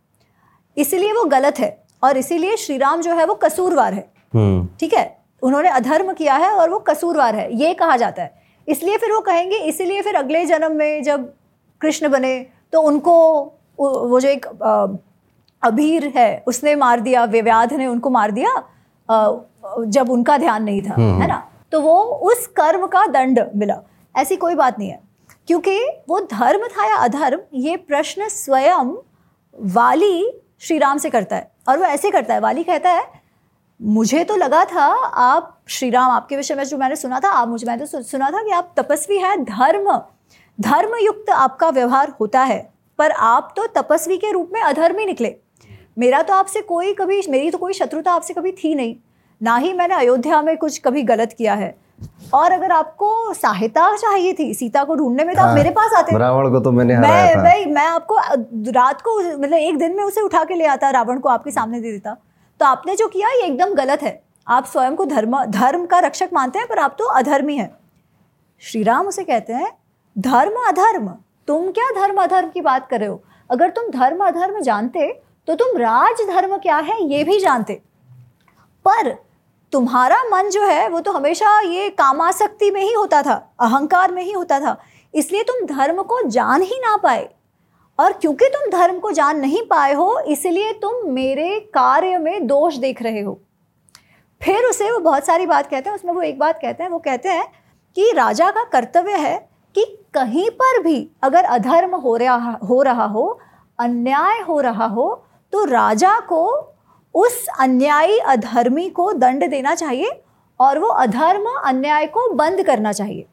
[0.77, 4.95] इसलिए वो गलत है और इसीलिए श्री राम जो है वो कसूरवार है। हम्म। ठीक
[4.95, 5.19] है?
[5.43, 8.38] उन्होंने अधर्म किया है और वो कसूरवार है। ये कहा जाता है।
[8.69, 11.33] इसलिए फिर वो कहेंगे इसीलिए फिर अगले जन्म में जब
[11.81, 13.15] कृष्ण बने तो उनको
[13.81, 14.47] वो जो एक
[15.63, 18.55] अभीर है उसने मार दिया व्याध ने उनको मार दिया
[19.89, 21.49] जब उनका ध्यान नहीं था हम्म। है ना?
[21.73, 23.81] तो वो उस कर्म का दंड मिला।
[24.17, 25.01] ऐसी कोई बात नहीं है।
[25.47, 28.95] क्योंकि वो धर्म था या अधर्म ये प्रश्न स्वयं
[29.59, 33.18] वाली श्री राम से करता है और वो ऐसे करता है। वाली कहता है
[33.81, 34.85] मुझे तो लगा था
[35.17, 38.31] आप श्री राम आपके विषय में जो मैंने सुना था आप मुझे मैंने तो सुना
[38.31, 39.91] था कि आप तपस्वी हैं धर्म
[40.59, 42.59] धर्म युक्त आपका व्यवहार होता है
[42.99, 45.35] पर आप तो तपस्वी के रूप में अधर्मी निकले।
[45.99, 48.95] मेरा तो आपसे कोई कभी मेरी तो कोई शत्रुता आपसे कभी थी नहीं
[49.41, 51.75] ना ही मैंने अयोध्या में कुछ कभी गलत किया है।
[52.35, 55.93] और अगर आपको सहायता चाहिए थी सीता को ढूँढने में तो आप हाँ, मेरे पास
[55.97, 58.19] आते। रावण को तो मैंने मैं था। मैं मैं आपको
[58.73, 61.81] रात को मतलब एक दिन में उसे उठा के ले आता रावण को आपके सामने
[61.81, 62.17] दे देता।
[62.61, 66.31] तो आपने जो किया, ये एकदम गलत है। आप स्वयं को धर्म धर्म का रक्षक
[66.33, 67.71] मानते हैं, पर आप तो अधर्मी हैं।
[68.63, 69.71] श्री राम उसे कहते हैं,
[70.17, 71.09] धर्म अधर्म,
[71.49, 73.23] तुम क्या धर्म अधर्म की बात कर रहे हो?
[73.51, 75.11] अगर तुम धर्म अधर्म जानते
[75.49, 77.75] तो तुम राज धर्म क्या है, ये भी जानते।
[78.85, 79.11] पर
[79.73, 84.23] तुम्हारा मन जो है, वो तो हमेशा ये कामाशक्ति में ही होता था, अहंकार में
[84.23, 84.77] ही होता था।
[85.15, 87.29] इसलिए तुम धर्म को जान ही ना पाए।
[87.99, 92.77] और क्योंकि तुम धर्म को जान नहीं पाए हो, इसलिए तुम मेरे कार्य में दोष
[92.77, 93.41] देख रहे हो।
[94.41, 96.99] फिर उसे वो बहुत सारी बात कहते हैं, उसमें वो एक बात कहते हैं, वो
[96.99, 97.47] कहते हैं
[97.97, 99.39] कि राजा का कर्तव्य है
[99.75, 99.85] कि
[100.15, 103.39] कहीं पर भी अगर अधर्म हो रहा हो रहा हो,
[103.79, 106.47] अन्याय हो रहा हो तो राजा को
[107.15, 110.11] उस अन्यायी अधर्मी को दंड देना चाहिए
[110.61, 113.27] और वो अधर्म अन्याय को बंद करना चाहिए।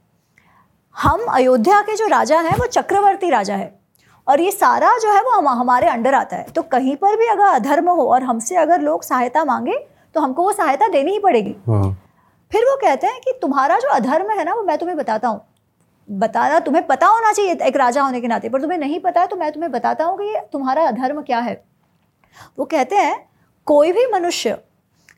[0.96, 3.74] हम अयोध्या के जो राजा हैं, वो चक्रवर्ती राजा है।
[4.28, 7.28] और ये सारा जो है वो हम हमारे अंडर आता है। तो कहीं पर भी
[7.28, 9.78] अगर अधर्म हो और हमसे अगर लोग सहायता मांगे
[10.16, 11.92] तो हमको वो सहायता देनी ही पड़ेगी। हाँ।
[12.52, 15.42] फिर वो कहते हैं कि तुम्हारा जो अधर्म है ना वो मैं तुम्हें बताता हूँ।
[16.10, 19.28] बताना तुम्हें पता होना चाहिए एक राजा होने के नाते पर तुम्हें नहीं पता है
[19.28, 21.62] तो मैं तुम्हें बताता हूँ कि तुम्हारा अधर्म क्या है।
[22.60, 23.16] वो कहते हैं
[23.68, 24.58] कोई भी मनुष्य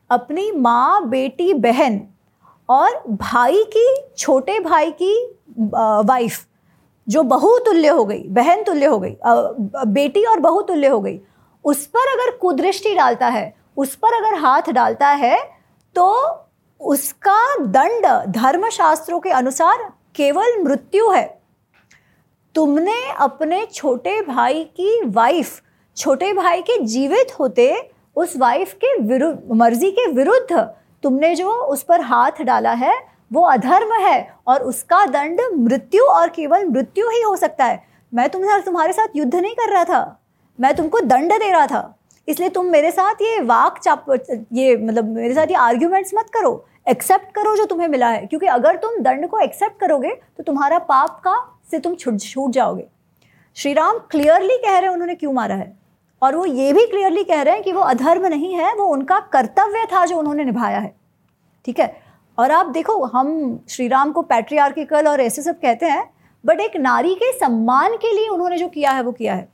[0.09, 2.01] अपनी माँ बेटी बहन
[2.69, 3.87] और भाई की
[4.17, 5.13] छोटे भाई की
[5.59, 6.45] वाइफ
[7.07, 9.15] जो बहु तुल्य हो गई बहन तुल्य हो गई
[9.87, 11.19] बेटी और बहु तुल्य हो गई,
[11.65, 15.37] उस पर अगर कुदृष्टि डालता है, उस पर अगर हाथ डालता है
[15.95, 16.07] तो
[16.81, 21.25] उसका दंड धर्मशास्त्रों के अनुसार केवल मृत्यु है।
[22.55, 25.61] तुमने अपने छोटे भाई की वाइफ
[25.97, 27.73] छोटे भाई के जीवित होते
[28.15, 30.57] उस वाइफ के विरुद्ध मर्ज़ी के विरुद्ध
[31.03, 32.93] तुमने जो उस पर हाथ डाला है
[33.33, 38.29] वो अधर्म है और उसका दंड मृत्यु और केवल मृत्यु ही हो सकता है। मैं
[38.29, 40.19] तुम्हारे तुम्हारे साथ युद्ध नहीं कर रहा था।
[40.59, 41.97] मैं तुमको दंड दे रहा था।
[42.27, 44.05] इसलिए तुम मेरे साथ ये वाक चाप
[44.53, 48.45] ये मतलब मेरे साथ ये आर्ग्यूमेंट्स मत करो। एक्सेप्ट करो जो तुम्हें मिला है। क्योंकि
[48.45, 51.35] अगर तुम दंड को एक्सेप्ट करोगे तो तुम्हारा पाप का
[51.71, 52.87] से तुम छूट छूट जाओगे।
[53.55, 55.77] श्री राम क्लियरली कह रहे हैं, उन्होंने क्यों मारा है?
[56.21, 59.19] और वो ये भी क्लियरली कह रहे हैं कि वो अधर्म नहीं है, वो उनका
[59.19, 60.95] कर्तव्य था जो उन्होंने निभाया है।
[61.65, 62.06] ठीक है?
[62.37, 66.09] और आप देखो हम श्री राम को पैट्रियार्किकल और ऐसे सब कहते हैं
[66.45, 69.47] बट एक नारी के सम्मान के लिए उन्होंने जो किया है वो किया है।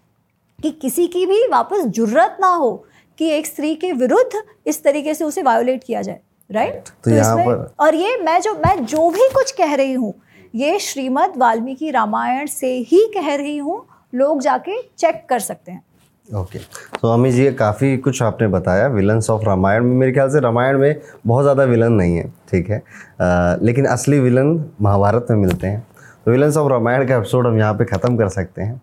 [0.60, 2.86] कि किसी की भी वापस ज़रूरत ना हो
[3.18, 6.20] कि एक स्त्री के विरुद्ध इस तरीके से उसे वायोलेट किया जाए
[6.52, 7.74] राइट तो, तो इसमें पर...
[7.80, 10.14] और ये मैं जो मैं जो भी कुछ कह रही हूँ
[10.56, 15.84] ये श्रीमद वाल्मीकि रामायण से ही कह रही हूँ लोग जाके चेक कर सकते हैं।
[16.28, 16.60] ओके
[17.02, 20.78] तो अमित जी काफ़ी कुछ आपने बताया विलन्स ऑफ़ रामायण में मेरे ख्याल से रामायण
[20.78, 22.78] में बहुत ज़्यादा विलन नहीं है ठीक है?
[23.22, 25.86] आ, लेकिन असली विलन महाभारत में मिलते हैं।
[26.26, 28.82] तो विलन्स ऑफ़ रामायण का एपिसोड हम यहाँ पे ख़त्म कर सकते हैं।